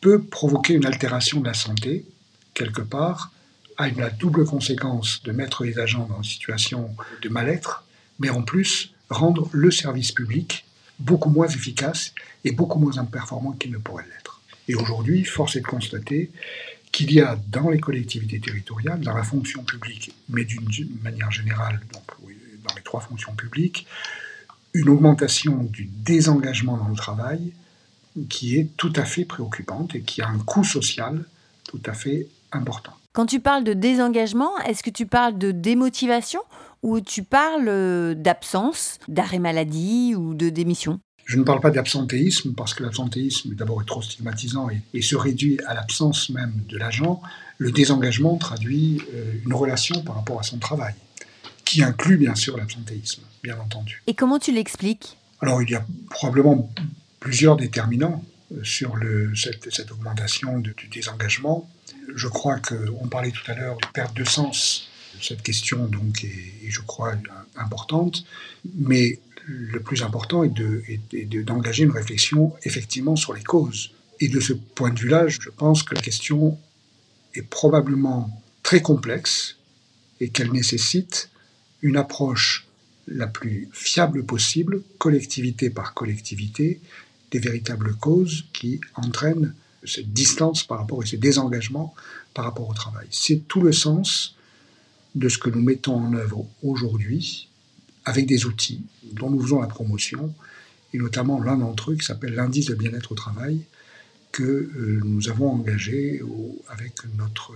peut 0.02 0.22
provoquer 0.22 0.76
une 0.76 0.86
altération 0.86 1.40
de 1.40 1.48
la 1.48 1.56
santé, 1.56 2.06
quelque 2.54 2.82
part, 2.82 3.32
a 3.78 3.88
une 3.88 4.10
double 4.20 4.46
conséquence 4.46 5.22
de 5.24 5.32
mettre 5.32 5.64
les 5.64 5.80
agents 5.80 6.08
dans 6.08 6.18
une 6.18 6.24
situation 6.24 6.96
de 7.22 7.30
mal-être, 7.30 7.86
mais 8.20 8.30
en 8.30 8.42
plus 8.42 8.94
rendre 9.10 9.50
le 9.52 9.72
service 9.72 10.12
public 10.12 10.66
beaucoup 11.00 11.30
moins 11.30 11.48
efficace 11.48 12.14
et 12.44 12.52
beaucoup 12.52 12.80
moins 12.80 13.04
performant 13.06 13.52
qu'il 13.52 13.72
ne 13.72 13.78
pourrait 13.78 14.06
l'être. 14.14 14.42
Et 14.68 14.76
aujourd'hui, 14.76 15.24
force 15.26 15.56
est 15.56 15.62
de 15.62 15.68
constater 15.68 16.32
qu'il 16.92 17.12
y 17.12 17.20
a 17.20 17.38
dans 17.50 17.70
les 17.70 17.80
collectivités 17.80 18.40
territoriales, 18.40 19.02
dans 19.02 19.14
la 19.14 19.24
fonction 19.24 19.64
publique, 19.64 20.14
mais 20.30 20.46
d'une 20.46 20.68
manière 21.04 21.32
générale, 21.32 21.82
dans 21.92 22.76
les 22.76 22.82
trois 22.82 23.02
fonctions 23.02 23.36
publiques, 23.36 23.86
une 24.74 24.90
augmentation 24.90 25.64
du 25.64 25.86
désengagement 25.86 26.78
dans 26.78 26.88
le 26.88 26.96
travail 26.96 27.54
qui 28.30 28.58
est 28.58 28.70
tout 28.78 28.94
à 28.96 29.04
fait 29.04 29.26
préoccupante 29.26 29.96
et 29.96 30.02
qui 30.02 30.22
a 30.22 30.28
un 30.28 30.40
coût 30.40 30.64
social 30.64 31.26
tout 31.68 31.82
à 31.86 31.94
fait 31.94 32.28
important. 32.52 32.94
Quand 33.16 33.26
tu 33.26 33.40
parles 33.40 33.64
de 33.64 33.72
désengagement, 33.72 34.58
est-ce 34.68 34.84
que 34.84 34.90
tu 34.90 35.06
parles 35.06 35.38
de 35.38 35.52
démotivation 35.52 36.42
ou 36.84 37.00
tu 37.00 37.24
parles 37.24 37.70
euh, 37.70 38.14
d'absence, 38.14 39.00
d'arrêt 39.08 39.40
maladie 39.40 40.16
ou 40.18 40.34
de 40.34 40.50
démission? 40.50 41.00
Je 41.24 41.38
ne 41.38 41.44
parle 41.44 41.62
pas 41.62 41.72
d'absentéisme 41.72 42.54
parce 42.56 42.74
que 42.74 42.84
l'absentéisme 42.84 43.56
d'abord 43.56 43.82
est 43.82 43.86
trop 43.86 44.02
stigmatisant 44.02 44.68
et, 44.94 45.02
se 45.02 45.16
réduit 45.16 45.58
à 45.66 45.74
l'absence 45.74 46.30
même 46.30 46.56
de 46.68 46.78
l'agent. 46.78 47.22
Le 47.58 47.72
désengagement 47.72 48.36
traduit 48.36 49.02
euh, 49.14 49.32
une 49.46 49.54
relation 49.54 50.04
par 50.04 50.16
rapport 50.16 50.42
à 50.42 50.44
son 50.44 50.58
travail, 50.58 50.94
qui 51.64 51.84
inclut 51.84 52.18
bien 52.18 52.36
sûr 52.36 52.58
l'absentéisme, 52.58 53.22
bien 53.42 53.58
entendu. 53.58 54.04
Et 54.08 54.14
comment 54.14 54.40
tu 54.40 54.52
l'expliques? 54.52 55.18
Alors 55.40 55.62
il 55.62 55.70
y 55.70 55.76
a 55.76 55.86
probablement 56.10 56.70
plusieurs 57.22 57.56
déterminants 57.56 58.22
euh, 58.52 58.62
sur 58.66 58.98
le, 58.98 59.32
cette, 59.36 59.90
augmentation 59.90 60.60
du 60.60 60.76
désengagement. 60.94 61.70
Je 62.14 62.28
crois 62.28 62.60
qu'on 62.60 63.08
parlait 63.08 63.32
tout 63.32 63.50
à 63.52 63.56
l'heure 63.56 63.78
de 63.78 63.88
perte 63.94 64.16
de 64.16 64.24
sens. 64.24 64.90
Cette 65.22 65.42
question 65.42 65.88
donc 65.88 66.24
est, 66.24 66.70
je 66.70 66.82
crois 66.82 67.14
importante, 67.56 68.26
mais 68.76 69.20
le 69.46 69.80
plus 69.80 70.04
important 70.04 70.44
est 70.44 70.50
d'engager 71.44 71.84
de, 71.84 71.90
une 71.90 71.96
réflexion 71.96 72.54
effectivement 72.64 73.16
sur 73.16 73.34
les 73.34 73.44
causes. 73.44 73.92
Et 74.20 74.28
de 74.28 74.40
ce 74.40 74.54
point 74.54 74.92
de 74.92 75.00
vue-là, 75.00 75.28
je 75.28 75.50
pense 75.50 75.84
que 75.84 75.96
la 75.96 76.02
question 76.02 76.58
est 77.34 77.42
probablement 77.42 78.42
très 78.64 78.82
complexe 78.82 79.58
et 80.20 80.30
qu'elle 80.30 80.52
nécessite 80.52 81.30
une 81.82 81.98
approche 81.98 82.68
la 83.08 83.28
plus 83.28 83.70
fiable 83.72 84.26
possible, 84.26 84.82
collectivité 84.98 85.70
par 85.70 85.94
collectivité, 85.94 86.82
des 87.32 87.40
véritables 87.40 87.96
causes 87.96 88.46
qui 88.54 88.82
entraînent 88.96 89.54
cette 89.86 90.12
distance 90.14 90.64
par 90.64 90.80
rapport 90.80 91.04
et 91.04 91.06
ce 91.06 91.16
désengagement 91.16 91.94
par 92.34 92.46
rapport 92.46 92.70
au 92.70 92.74
travail. 92.74 93.08
C'est 93.12 93.48
tout 93.48 93.62
le 93.62 93.72
sens 93.72 94.36
de 95.16 95.30
ce 95.30 95.38
que 95.38 95.50
nous 95.50 95.62
mettons 95.62 95.96
en 95.96 96.14
œuvre 96.14 96.46
aujourd'hui 96.64 97.50
avec 98.04 98.28
des 98.28 98.46
outils 98.46 98.84
dont 99.14 99.30
nous 99.30 99.42
faisons 99.42 99.62
la 99.62 99.68
promotion, 99.68 100.34
et 100.94 100.98
notamment 100.98 101.42
l'un 101.42 101.58
d'entre 101.58 101.92
eux 101.92 101.96
qui 101.96 102.06
s'appelle 102.06 102.36
l'indice 102.36 102.66
de 102.68 102.76
bien-être 102.76 103.12
au 103.12 103.16
travail, 103.16 103.62
que 104.32 104.44
euh, 104.44 105.02
nous 105.04 105.30
avons 105.30 105.50
engagé 105.50 106.22
avec 106.70 106.94
notre 107.18 107.54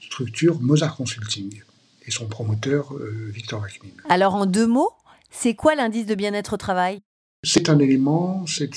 structure 0.00 0.60
Mozart 0.60 0.96
Consulting 0.96 1.62
et 2.06 2.10
son 2.10 2.26
promoteur 2.26 2.94
euh, 2.94 3.30
Victor 3.32 3.60
Vachnin. 3.60 3.90
Alors 4.08 4.34
en 4.34 4.46
deux 4.46 4.66
mots, 4.66 4.92
c'est 5.30 5.54
quoi 5.54 5.74
l'indice 5.74 6.06
de 6.06 6.14
bien-être 6.14 6.54
au 6.54 6.56
travail? 6.56 7.00
C'est 7.46 7.68
un 7.68 7.78
élément, 7.78 8.44
c'est 8.48 8.68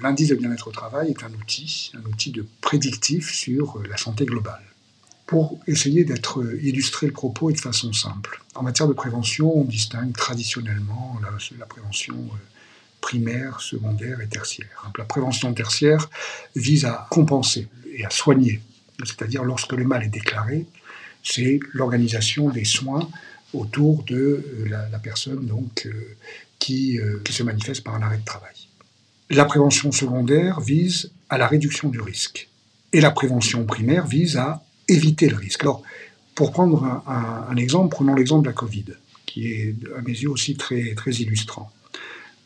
l'indice 0.00 0.28
de 0.28 0.36
bien-être 0.36 0.68
au 0.68 0.70
travail 0.70 1.10
est 1.10 1.24
un 1.24 1.32
outil, 1.32 1.90
un 1.94 2.08
outil 2.08 2.30
de 2.30 2.46
prédictif 2.60 3.32
sur 3.32 3.82
la 3.90 3.96
santé 3.96 4.26
globale. 4.26 4.62
Pour 5.26 5.58
essayer 5.66 6.04
d'être 6.04 6.42
illustrer 6.62 7.08
le 7.08 7.12
propos 7.12 7.50
et 7.50 7.52
de 7.52 7.60
façon 7.60 7.92
simple. 7.92 8.40
En 8.54 8.62
matière 8.62 8.86
de 8.86 8.92
prévention, 8.92 9.58
on 9.58 9.64
distingue 9.64 10.12
traditionnellement 10.16 11.20
la, 11.58 11.66
prévention 11.66 12.14
euh, 12.14 12.36
primaire, 13.00 13.60
secondaire 13.60 14.20
et 14.20 14.28
tertiaire. 14.28 14.90
La 14.96 15.04
prévention 15.04 15.52
tertiaire 15.52 16.08
vise 16.54 16.84
à 16.84 17.08
compenser 17.10 17.66
et 17.92 18.04
à 18.04 18.10
soigner, 18.10 18.60
c'est-à-dire 19.04 19.42
lorsque 19.42 19.72
le 19.72 19.84
mal 19.84 20.04
est 20.04 20.08
déclaré, 20.08 20.64
c'est 21.24 21.58
l'organisation 21.72 22.50
des 22.50 22.64
soins 22.64 23.10
autour 23.52 24.04
de 24.04 24.16
euh, 24.16 24.68
la, 24.68 24.98
personne 24.98 25.46
donc 25.46 25.86
euh, 25.86 26.16
qui, 26.58 26.98
euh, 26.98 27.20
qui 27.24 27.32
se 27.32 27.42
manifeste 27.42 27.84
par 27.84 27.94
un 27.94 28.02
arrêt 28.02 28.18
de 28.18 28.24
travail. 28.24 28.54
La 29.30 29.44
prévention 29.44 29.92
secondaire 29.92 30.60
vise 30.60 31.12
à 31.28 31.38
la 31.38 31.46
réduction 31.46 31.88
du 31.88 32.00
risque 32.00 32.48
et 32.92 33.00
la 33.00 33.10
prévention 33.10 33.64
primaire 33.66 34.06
vise 34.06 34.36
à 34.36 34.62
éviter 34.88 35.28
le 35.28 35.36
risque. 35.36 35.62
Alors, 35.62 35.82
pour 36.34 36.52
prendre 36.52 37.02
un, 37.06 37.56
exemple, 37.56 37.94
prenons 37.94 38.14
l'exemple 38.14 38.42
de 38.44 38.48
la 38.48 38.54
Covid, 38.54 38.84
qui 39.26 39.52
est 39.52 39.74
à 39.96 40.00
mes 40.02 40.12
yeux 40.12 40.30
aussi 40.30 40.56
très, 40.56 40.94
très 40.94 41.10
illustrant. 41.10 41.70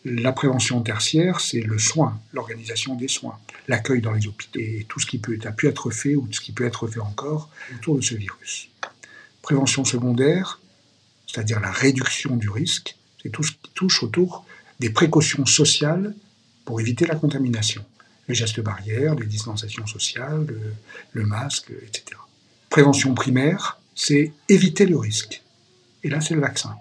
La 0.04 0.32
prévention 0.32 0.80
tertiaire, 0.80 1.40
c'est 1.40 1.60
le 1.60 1.78
soin, 1.78 2.18
l'organisation 2.32 2.96
des 2.96 3.06
soins, 3.06 3.38
l'accueil 3.68 4.00
dans 4.00 4.12
les 4.12 4.26
hôpitaux 4.26 4.58
et 4.58 4.86
tout 4.88 4.98
ce 4.98 5.06
qui 5.06 5.18
peut, 5.18 5.38
a 5.44 5.52
pu 5.52 5.68
être 5.68 5.90
fait 5.90 6.16
ou 6.16 6.26
ce 6.32 6.40
qui 6.40 6.52
peut 6.52 6.64
être 6.64 6.88
fait 6.88 7.00
encore 7.00 7.50
autour 7.76 7.96
de 7.96 8.00
ce 8.00 8.14
virus. 8.14 8.68
Prévention 9.42 9.84
secondaire, 9.84 10.60
c'est-à-dire 11.26 11.60
la 11.60 11.70
réduction 11.70 12.36
du 12.36 12.48
risque, 12.48 12.96
c'est 13.22 13.30
tout 13.30 13.42
ce 13.42 13.52
qui 13.52 13.70
touche 13.74 14.02
autour 14.02 14.44
des 14.80 14.90
précautions 14.90 15.46
sociales 15.46 16.14
pour 16.64 16.80
éviter 16.80 17.06
la 17.06 17.14
contamination. 17.14 17.84
Les 18.28 18.34
gestes 18.34 18.60
barrières, 18.60 19.14
les 19.14 19.26
distanciations 19.26 19.86
sociales, 19.86 20.46
le, 21.12 21.26
masque, 21.26 21.70
etc. 21.82 22.18
Prévention 22.70 23.14
primaire, 23.14 23.78
c'est 23.94 24.32
éviter 24.48 24.86
le 24.86 24.96
risque. 24.96 25.42
Et 26.02 26.08
là, 26.08 26.20
c'est 26.20 26.34
le 26.34 26.40
vaccin. 26.40 26.76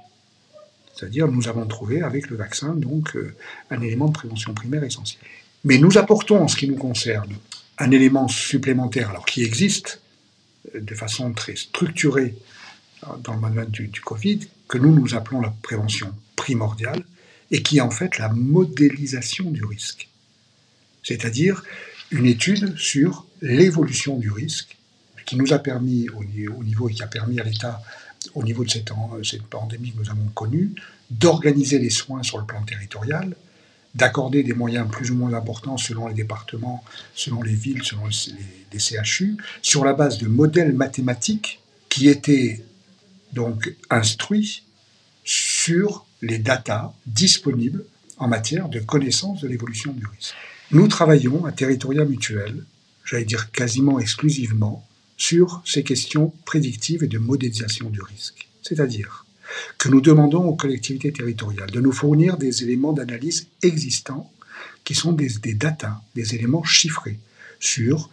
C'est-à-dire, 0.95 1.27
nous 1.27 1.47
avons 1.47 1.65
trouvé 1.65 2.01
avec 2.01 2.29
le 2.29 2.37
vaccin 2.37 2.73
donc 2.75 3.15
euh, 3.15 3.35
un 3.69 3.81
élément 3.81 4.07
de 4.07 4.13
prévention 4.13 4.53
primaire 4.53 4.83
essentiel. 4.83 5.21
Mais 5.63 5.77
nous 5.77 5.97
apportons, 5.97 6.43
en 6.43 6.47
ce 6.47 6.55
qui 6.55 6.67
nous 6.67 6.77
concerne, 6.77 7.33
un 7.77 7.91
élément 7.91 8.27
supplémentaire, 8.27 9.09
alors 9.09 9.25
qui 9.25 9.43
existe 9.43 10.01
euh, 10.75 10.79
de 10.79 10.95
façon 10.95 11.33
très 11.33 11.55
structurée 11.55 12.35
dans 13.23 13.35
le 13.35 13.65
du, 13.65 13.87
du, 13.87 14.01
Covid, 14.01 14.47
que 14.71 14.77
nous 14.77 14.95
nous 14.95 15.15
appelons 15.15 15.41
la 15.41 15.53
prévention 15.61 16.15
primordiale, 16.37 17.03
et 17.51 17.61
qui 17.61 17.79
est 17.79 17.81
en 17.81 17.91
fait 17.91 18.17
la 18.17 18.29
modélisation 18.29 19.51
du 19.51 19.65
risque. 19.65 20.07
C'est-à-dire 21.03 21.61
une 22.09 22.25
étude 22.25 22.77
sur 22.77 23.25
l'évolution 23.41 24.17
du 24.17 24.31
risque, 24.31 24.77
qui 25.25 25.35
nous 25.35 25.51
a 25.51 25.59
permis, 25.59 26.07
au 26.09 26.23
niveau, 26.63 26.87
et 26.87 26.93
qui 26.93 27.03
a 27.03 27.07
permis 27.07 27.37
à 27.41 27.43
l'État, 27.43 27.81
au 28.33 28.43
niveau 28.43 28.63
de 28.63 28.69
cette, 28.69 28.91
cette 29.23 29.43
pandémie 29.43 29.91
que 29.91 29.97
nous 29.97 30.09
avons 30.09 30.29
connue, 30.33 30.71
d'organiser 31.09 31.77
les 31.77 31.89
soins 31.89 32.23
sur 32.23 32.37
le 32.37 32.45
plan 32.45 32.63
territorial, 32.63 33.35
d'accorder 33.93 34.41
des 34.41 34.53
moyens 34.53 34.89
plus 34.89 35.11
ou 35.11 35.15
moins 35.15 35.33
importants 35.33 35.77
selon 35.77 36.07
les 36.07 36.13
départements, 36.13 36.81
selon 37.13 37.41
les 37.41 37.55
villes, 37.55 37.83
selon 37.83 38.05
les, 38.07 38.33
les 38.71 38.79
CHU, 38.79 39.35
sur 39.61 39.83
la 39.83 39.91
base 39.91 40.17
de 40.17 40.27
modèles 40.27 40.71
mathématiques 40.71 41.59
qui 41.89 42.07
étaient 42.07 42.63
donc 43.33 43.73
instruit 43.89 44.63
sur 45.23 46.05
les 46.21 46.39
datas 46.39 46.93
disponibles 47.05 47.85
en 48.17 48.27
matière 48.27 48.69
de 48.69 48.79
connaissance 48.79 49.41
de 49.41 49.47
l'évolution 49.47 49.93
du 49.93 50.05
risque. 50.05 50.35
Nous 50.71 50.87
travaillons 50.87 51.45
à 51.45 51.51
Territoria 51.51 52.05
Mutuel, 52.05 52.63
j'allais 53.03 53.25
dire 53.25 53.51
quasiment 53.51 53.99
exclusivement, 53.99 54.87
sur 55.17 55.61
ces 55.65 55.83
questions 55.83 56.33
prédictives 56.45 57.03
et 57.03 57.07
de 57.07 57.19
modélisation 57.19 57.89
du 57.89 58.01
risque. 58.01 58.47
C'est-à-dire 58.61 59.25
que 59.77 59.89
nous 59.89 60.01
demandons 60.01 60.45
aux 60.45 60.55
collectivités 60.55 61.11
territoriales 61.11 61.69
de 61.69 61.81
nous 61.81 61.91
fournir 61.91 62.37
des 62.37 62.63
éléments 62.63 62.93
d'analyse 62.93 63.47
existants 63.61 64.31
qui 64.83 64.95
sont 64.95 65.11
des, 65.11 65.29
des 65.41 65.53
datas, 65.53 66.01
des 66.15 66.35
éléments 66.35 66.63
chiffrés 66.63 67.19
sur 67.59 68.09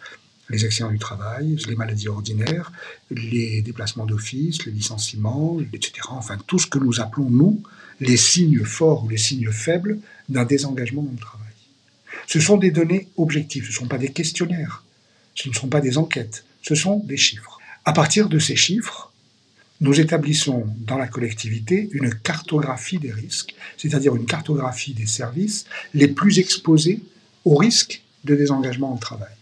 les 0.51 0.65
accidents 0.65 0.91
du 0.91 0.99
travail, 0.99 1.57
les 1.69 1.77
maladies 1.77 2.09
ordinaires, 2.09 2.73
les 3.11 3.63
déplacements 3.63 4.07
d'office, 4.07 4.65
les 4.65 4.73
licenciements, 4.73 5.59
etc. 5.73 5.93
Enfin, 6.11 6.39
tout 6.47 6.59
ce 6.59 6.67
que 6.67 6.79
nous 6.79 7.01
appelons, 7.01 7.31
nous, 7.31 7.63
les 8.01 8.17
signes 8.17 8.65
forts 8.65 9.05
ou 9.05 9.09
les 9.09 9.19
signes 9.19 9.51
faibles 9.51 9.99
d'un 10.29 10.45
désengagement 10.45 11.03
dans 11.03 11.13
le 11.13 11.19
travail. 11.19 11.47
Ce 12.27 12.41
sont 12.41 12.57
des 12.57 12.71
données 12.71 13.09
objectives, 13.17 13.65
ce 13.65 13.71
ne 13.71 13.75
sont 13.75 13.89
pas 13.89 13.99
des 13.99 14.13
questionnaires, 14.13 14.85
ce 15.35 15.49
ne 15.49 15.55
sont 15.55 15.69
pas 15.69 15.81
des 15.81 15.99
enquêtes, 15.99 16.45
ce 16.63 16.75
sont 16.75 16.99
des 17.01 17.17
chiffres. 17.17 17.59
À 17.85 17.93
partir 17.93 18.29
de 18.29 18.39
ces 18.39 18.57
chiffres, 18.57 19.13
nous 19.81 20.01
établissons 20.01 20.67
dans 20.79 20.99
la 20.99 21.07
collectivité 21.07 21.89
une 21.93 22.13
cartographie 22.13 22.99
des 22.99 23.13
risques, 23.13 23.55
c'est-à-dire 23.77 24.17
une 24.17 24.27
cartographie 24.27 24.93
des 24.93 25.07
services 25.07 25.67
les 25.95 26.09
plus 26.09 26.39
exposés 26.39 27.01
au 27.45 27.55
risque 27.55 28.03
de 28.25 28.35
désengagement 28.35 28.93
au 28.95 28.99
travail. 28.99 29.38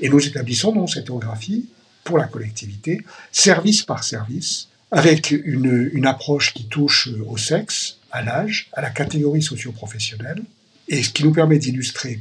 Et 0.00 0.08
nous 0.08 0.26
établissons 0.26 0.72
donc 0.72 0.90
cette 0.90 1.06
cartographie 1.06 1.68
pour 2.04 2.18
la 2.18 2.26
collectivité, 2.26 3.04
service 3.30 3.82
par 3.82 4.04
service, 4.04 4.68
avec 4.90 5.30
une, 5.30 5.90
une 5.92 6.06
approche 6.06 6.52
qui 6.54 6.64
touche 6.64 7.08
au 7.26 7.36
sexe, 7.36 7.98
à 8.10 8.22
l'âge, 8.22 8.68
à 8.72 8.80
la 8.80 8.90
catégorie 8.90 9.42
socio-professionnelle, 9.42 10.42
et 10.88 11.02
ce 11.02 11.10
qui 11.10 11.22
nous 11.22 11.32
permet 11.32 11.58
d'illustrer 11.58 12.20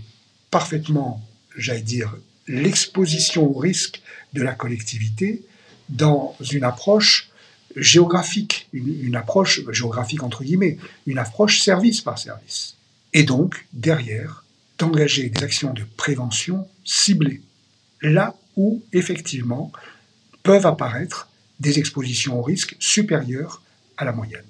parfaitement, 0.51 1.21
j'allais 1.57 1.81
dire, 1.81 2.15
l'exposition 2.47 3.49
au 3.49 3.57
risque 3.57 4.01
de 4.33 4.41
la 4.41 4.53
collectivité 4.53 5.43
dans 5.89 6.35
une 6.51 6.63
approche 6.63 7.29
géographique, 7.75 8.67
une, 8.73 9.15
approche 9.15 9.61
géographique 9.71 10.23
entre 10.23 10.43
guillemets, 10.43 10.77
une 11.05 11.17
approche 11.17 11.61
service 11.61 12.01
par 12.01 12.17
service. 12.17 12.75
Et 13.13 13.23
donc, 13.23 13.65
derrière, 13.73 14.43
d'engager 14.77 15.29
des 15.29 15.43
actions 15.43 15.73
de 15.73 15.83
prévention 15.97 16.67
ciblées, 16.85 17.41
là 18.01 18.35
où, 18.55 18.81
effectivement, 18.93 19.71
peuvent 20.43 20.65
apparaître 20.65 21.29
des 21.59 21.79
expositions 21.79 22.39
au 22.39 22.41
risque 22.41 22.75
supérieures 22.79 23.61
à 23.97 24.05
la 24.05 24.11
moyenne. 24.11 24.43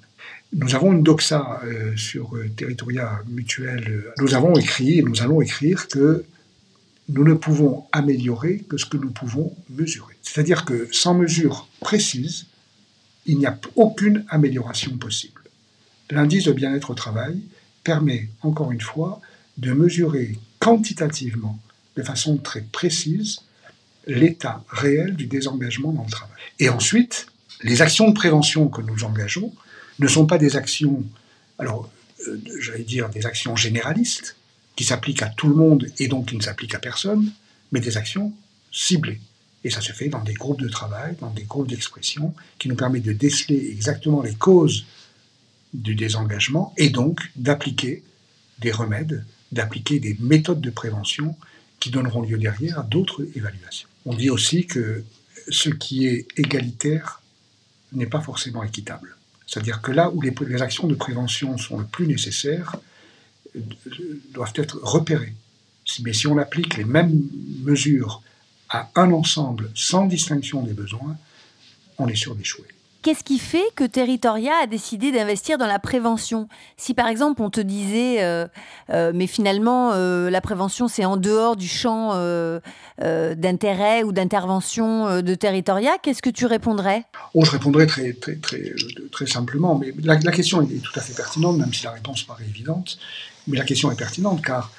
Nous 0.52 0.74
avons 0.74 0.92
une 0.92 1.02
doxa 1.02 1.60
euh, 1.64 1.96
sur 1.96 2.36
euh, 2.36 2.48
Territoria 2.56 3.20
Mutuel. 3.28 4.04
Nous 4.18 4.34
avons 4.34 4.56
écrit 4.56 4.98
et 4.98 5.02
nous 5.02 5.22
allons 5.22 5.40
écrire 5.40 5.86
que 5.88 6.24
nous 7.08 7.24
ne 7.24 7.34
pouvons 7.34 7.84
améliorer 7.92 8.58
que 8.68 8.76
ce 8.76 8.86
que 8.86 8.96
nous 8.96 9.10
pouvons 9.10 9.54
mesurer. 9.68 10.14
C'est-à-dire 10.22 10.64
que 10.64 10.88
sans 10.92 11.14
mesure 11.14 11.68
précise, 11.80 12.46
il 13.26 13.38
n'y 13.38 13.46
a 13.46 13.58
aucune 13.76 14.24
amélioration 14.28 14.96
possible. 14.96 15.42
L'indice 16.10 16.44
de 16.44 16.52
bien-être 16.52 16.90
au 16.90 16.94
travail 16.94 17.40
permet, 17.84 18.28
encore 18.42 18.72
une 18.72 18.80
fois, 18.80 19.20
de 19.58 19.72
mesurer 19.72 20.36
quantitativement, 20.58 21.58
de 22.00 22.06
façon 22.06 22.38
très 22.38 22.62
précise, 22.62 23.40
l'état 24.06 24.64
réel 24.68 25.14
du 25.14 25.26
désengagement 25.26 25.92
dans 25.92 26.04
le 26.04 26.10
travail. 26.10 26.36
Et 26.58 26.68
ensuite, 26.68 27.26
les 27.62 27.82
actions 27.82 28.08
de 28.08 28.14
prévention 28.14 28.68
que 28.68 28.80
nous 28.80 29.04
engageons 29.04 29.52
ne 29.98 30.08
sont 30.08 30.26
pas 30.26 30.38
des 30.38 30.56
actions, 30.56 31.04
alors 31.58 31.90
euh, 32.26 32.40
j'allais 32.58 32.84
dire 32.84 33.10
des 33.10 33.26
actions 33.26 33.54
généralistes, 33.54 34.36
qui 34.76 34.84
s'appliquent 34.84 35.22
à 35.22 35.28
tout 35.28 35.48
le 35.48 35.54
monde 35.54 35.86
et 35.98 36.08
donc 36.08 36.28
qui 36.28 36.36
ne 36.36 36.40
s'appliquent 36.40 36.74
à 36.74 36.78
personne, 36.78 37.30
mais 37.70 37.80
des 37.80 37.98
actions 37.98 38.32
ciblées. 38.72 39.20
Et 39.62 39.68
ça 39.68 39.82
se 39.82 39.92
fait 39.92 40.08
dans 40.08 40.24
des 40.24 40.32
groupes 40.32 40.62
de 40.62 40.68
travail, 40.70 41.16
dans 41.20 41.30
des 41.30 41.42
groupes 41.42 41.68
d'expression, 41.68 42.34
qui 42.58 42.68
nous 42.68 42.76
permettent 42.76 43.02
de 43.02 43.12
déceler 43.12 43.70
exactement 43.70 44.22
les 44.22 44.34
causes 44.34 44.86
du 45.74 45.94
désengagement 45.94 46.72
et 46.78 46.88
donc 46.88 47.20
d'appliquer 47.36 48.02
des 48.58 48.72
remèdes, 48.72 49.24
d'appliquer 49.52 50.00
des 50.00 50.16
méthodes 50.18 50.62
de 50.62 50.70
prévention 50.70 51.36
qui 51.80 51.90
donneront 51.90 52.22
lieu 52.22 52.38
derrière 52.38 52.78
à 52.78 52.82
d'autres 52.82 53.26
évaluations. 53.34 53.88
On 54.06 54.14
dit 54.14 54.30
aussi 54.30 54.66
que 54.66 55.02
ce 55.48 55.70
qui 55.70 56.06
est 56.06 56.28
égalitaire 56.36 57.22
n'est 57.92 58.06
pas 58.06 58.20
forcément 58.20 58.62
équitable. 58.62 59.16
C'est-à-dire 59.46 59.82
que 59.82 59.90
là 59.90 60.10
où 60.10 60.20
les, 60.22 60.62
actions 60.62 60.86
de 60.86 60.94
prévention 60.94 61.58
sont 61.58 61.78
le 61.78 61.84
plus 61.84 62.06
nécessaires, 62.06 62.76
euh, 63.56 63.60
doivent 64.32 64.52
être 64.54 64.78
repérées. 64.82 65.34
Mais 66.02 66.12
si 66.12 66.28
on 66.28 66.38
applique 66.38 66.76
les 66.76 66.84
mêmes 66.84 67.20
mesures 67.62 68.22
à 68.68 68.90
un 68.94 69.10
ensemble 69.10 69.70
sans 69.74 70.06
distinction 70.06 70.62
des 70.62 70.72
besoins, 70.72 71.16
on 71.98 72.06
est 72.06 72.14
sûr 72.14 72.36
d'échouer. 72.36 72.68
Qu'est-ce 73.02 73.24
qui 73.24 73.38
fait 73.38 73.64
que 73.76 73.84
Territoria 73.84 74.52
a 74.62 74.66
décidé 74.66 75.10
d'investir 75.10 75.56
dans 75.56 75.66
la 75.66 75.78
prévention? 75.78 76.48
Si 76.76 76.92
par 76.92 77.08
exemple 77.08 77.40
on 77.40 77.48
te 77.48 77.60
disait, 77.60 78.22
euh, 78.22 78.46
euh, 78.90 79.12
mais 79.14 79.26
finalement 79.26 79.92
euh, 79.94 80.28
la 80.28 80.42
prévention 80.42 80.86
c'est 80.86 81.06
en 81.06 81.16
dehors 81.16 81.56
du 81.56 81.66
champ 81.66 82.10
d'intérêt 82.98 84.02
ou 84.02 84.12
d'intervention 84.12 85.22
de 85.22 85.34
Territoria, 85.34 85.92
qu'est-ce 86.02 86.20
que 86.20 86.28
tu 86.28 86.44
répondrais? 86.44 87.04
Oh, 87.32 87.42
Je 87.42 87.52
répondrais 87.52 87.86
très, 87.86 88.12
très, 88.12 88.36
très, 88.36 88.74
très 89.10 89.26
simplement, 89.26 89.78
mais 89.78 89.94
la, 90.02 90.18
la, 90.18 90.32
question 90.32 90.60
est 90.60 90.82
tout 90.82 90.92
à 90.98 91.00
fait 91.00 91.14
pertinente, 91.14 91.56
même 91.56 91.72
si 91.72 91.84
la 91.84 91.92
réponse 91.92 92.24
paraît 92.24 92.44
évidente. 92.44 92.98
Mais 93.46 93.56
la 93.56 93.64
question 93.64 93.90
est 93.90 93.96
pertinente 93.96 94.44
car 94.44 94.70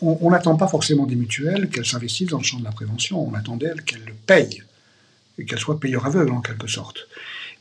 on 0.00 0.30
n'attend 0.30 0.56
pas 0.56 0.68
forcément 0.68 1.04
des 1.04 1.16
mutuelles 1.16 1.68
qu'elles 1.68 1.84
s'investissent 1.84 2.30
dans 2.30 2.38
le 2.38 2.44
champ 2.44 2.58
de 2.58 2.64
la 2.64 2.72
prévention, 2.72 3.20
on 3.22 3.34
attend 3.34 3.56
d'elles 3.56 3.82
qu'elles 3.82 4.04
le 4.06 4.14
payent, 4.14 4.62
et 5.38 5.44
qu'elles 5.44 5.58
soient 5.58 5.78
payeurs 5.78 6.06
aveugles 6.06 6.32
en 6.32 6.40
quelque 6.40 6.66
sorte. 6.66 7.06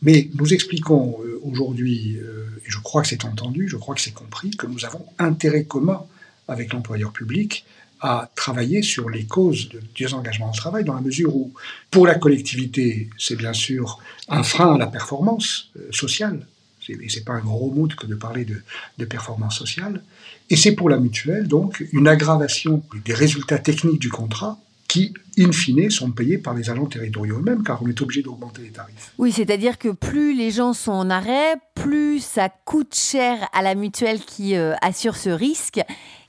Mais 0.02 0.30
nous 0.36 0.54
expliquons 0.54 1.20
euh, 1.24 1.42
aujourd'hui, 1.44 2.18
euh, 2.18 2.46
et 2.66 2.70
je 2.70 2.80
crois 2.80 3.02
que 3.02 3.08
c'est 3.08 3.26
entendu, 3.26 3.68
je 3.68 3.76
crois 3.76 3.96
que 3.96 4.02
c'est 4.02 4.14
compris, 4.14 4.52
que 4.52 4.66
nous 4.66 4.86
avons 4.86 5.06
intérêt 5.18 5.66
commun 5.66 6.04
avec 6.48 6.74
l'employeur 6.74 7.12
public 7.12 7.66
à 8.02 8.32
travailler 8.36 8.82
sur 8.82 9.10
les 9.10 9.26
causes 9.26 9.68
de 9.70 9.82
désengagement 9.98 10.52
au 10.52 10.56
travail, 10.56 10.86
dans 10.86 10.94
la 10.94 11.02
mesure 11.02 11.36
où, 11.36 11.54
pour 11.92 12.08
la 12.08 12.16
collectivité, 12.16 13.10
c'est 13.18 13.36
bien 13.36 13.52
sûr 13.54 14.00
un 14.30 14.44
frein 14.44 14.76
à 14.76 14.78
la 14.78 14.88
performance 14.88 15.70
euh, 15.78 15.90
sociale, 15.92 16.48
et 16.88 17.10
c'est 17.10 17.26
pas 17.26 17.34
un 17.34 17.42
gros 17.42 17.70
mot 17.72 17.88
que 17.88 18.08
de 18.08 18.16
parler 18.16 18.46
de, 18.46 18.64
de 18.98 19.06
performance 19.06 19.58
sociale, 19.58 20.02
et 20.50 20.56
c'est 20.56 20.72
pour 20.72 20.90
la 20.90 20.98
mutuelle, 20.98 21.48
donc, 21.48 21.86
une 21.92 22.08
aggravation 22.08 22.82
des 23.06 23.14
résultats 23.14 23.60
techniques 23.60 24.00
du 24.00 24.10
contrat 24.10 24.58
qui, 24.90 25.14
in 25.38 25.52
fine, 25.52 25.90
sont 25.92 26.12
payés 26.12 26.40
par 26.40 26.56
les 26.56 26.70
agents 26.70 26.88
territoriaux 26.88 27.38
eux-mêmes, 27.38 27.64
car 27.64 27.82
on 27.84 27.88
est 27.88 28.02
obligé 28.02 28.24
d'augmenter 28.24 28.64
les 28.64 28.72
tarifs. 28.72 29.14
Oui, 29.20 29.32
c'est-à-dire 29.32 29.78
que 29.78 29.90
plus 29.90 30.34
les 30.34 30.50
gens 30.50 30.74
sont 30.74 30.92
en 30.92 31.10
arrêt, 31.12 31.56
plus 31.76 32.20
ça 32.20 32.50
coûte 32.50 32.96
cher 32.96 33.48
à 33.54 33.62
la 33.62 33.76
mutuelle 33.76 34.20
qui 34.20 34.56
euh, 34.58 34.74
assure 34.82 35.16
ce 35.16 35.30
risque. 35.30 35.80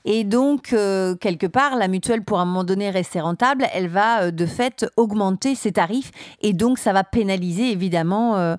Et 0.05 0.23
donc, 0.23 0.73
euh, 0.73 1.15
quelque 1.15 1.47
part, 1.47 1.75
la 1.75 1.87
mutuelle, 1.87 2.23
pour 2.23 2.39
un 2.39 2.45
moment 2.45 2.63
donné 2.63 2.91
rester 2.91 3.19
rentable, 3.19 3.65
elle 3.73 3.87
va 3.87 4.25
euh, 4.25 4.31
de 4.31 4.45
fait 4.45 4.85
augmenter 4.95 5.55
ses 5.55 5.71
tarifs. 5.71 6.11
Et 6.41 6.53
donc, 6.53 6.77
ça 6.77 6.93
va 6.93 7.03
pénaliser 7.03 7.71
évidemment 7.71 8.55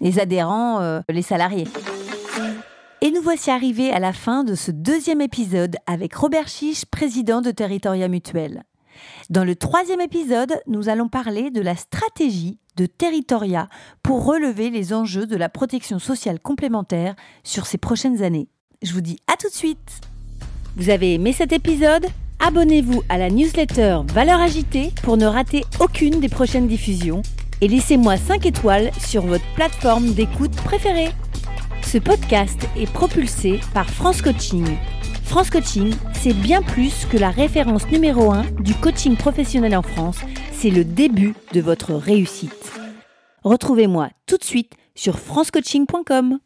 les 0.00 0.18
adhérents, 0.18 1.00
les 1.08 1.22
salariés. 1.22 1.68
Et 3.00 3.12
nous 3.12 3.22
voici 3.22 3.50
arrivés 3.50 3.92
à 3.92 4.00
la 4.00 4.12
fin 4.12 4.42
de 4.42 4.56
ce 4.56 4.72
deuxième 4.72 5.20
épisode 5.20 5.76
avec 5.86 6.14
Robert 6.14 6.48
Chiche, 6.48 6.84
président 6.86 7.40
de 7.40 7.52
Territoria 7.52 8.08
Mutuel. 8.08 8.64
Dans 9.30 9.44
le 9.44 9.56
troisième 9.56 10.00
épisode, 10.00 10.60
nous 10.66 10.88
allons 10.88 11.08
parler 11.08 11.50
de 11.50 11.60
la 11.60 11.76
stratégie 11.76 12.58
de 12.76 12.86
Territoria 12.86 13.68
pour 14.02 14.24
relever 14.24 14.70
les 14.70 14.92
enjeux 14.92 15.26
de 15.26 15.36
la 15.36 15.48
protection 15.48 15.98
sociale 15.98 16.40
complémentaire 16.40 17.14
sur 17.42 17.66
ces 17.66 17.78
prochaines 17.78 18.22
années. 18.22 18.48
Je 18.82 18.92
vous 18.92 19.00
dis 19.00 19.18
à 19.32 19.36
tout 19.36 19.48
de 19.48 19.54
suite. 19.54 20.00
Vous 20.76 20.90
avez 20.90 21.14
aimé 21.14 21.32
cet 21.32 21.52
épisode? 21.52 22.06
Abonnez-vous 22.40 23.02
à 23.08 23.16
la 23.16 23.30
newsletter 23.30 24.00
Valeurs 24.08 24.40
Agitée 24.40 24.92
pour 25.02 25.16
ne 25.16 25.26
rater 25.26 25.64
aucune 25.80 26.20
des 26.20 26.28
prochaines 26.28 26.66
diffusions 26.66 27.22
et 27.60 27.68
laissez-moi 27.68 28.16
5 28.16 28.44
étoiles 28.44 28.90
sur 28.98 29.22
votre 29.22 29.46
plateforme 29.54 30.12
d'écoute 30.12 30.54
préférée. 30.56 31.10
Ce 31.82 31.98
podcast 31.98 32.68
est 32.76 32.92
propulsé 32.92 33.60
par 33.72 33.88
France 33.88 34.20
Coaching 34.20 34.66
France 35.24 35.50
Coaching, 35.50 35.92
c'est 36.12 36.32
bien 36.32 36.62
plus 36.62 37.06
que 37.06 37.16
la 37.16 37.30
référence 37.30 37.88
numéro 37.88 38.30
1 38.32 38.44
du 38.60 38.74
coaching 38.74 39.16
professionnel 39.16 39.76
en 39.76 39.82
France, 39.82 40.18
c'est 40.52 40.70
le 40.70 40.84
début 40.84 41.34
de 41.52 41.60
votre 41.60 41.94
réussite. 41.94 42.72
Retrouvez-moi 43.42 44.10
tout 44.26 44.36
de 44.36 44.44
suite 44.44 44.74
sur 44.94 45.18
francecoaching.com. 45.18 46.38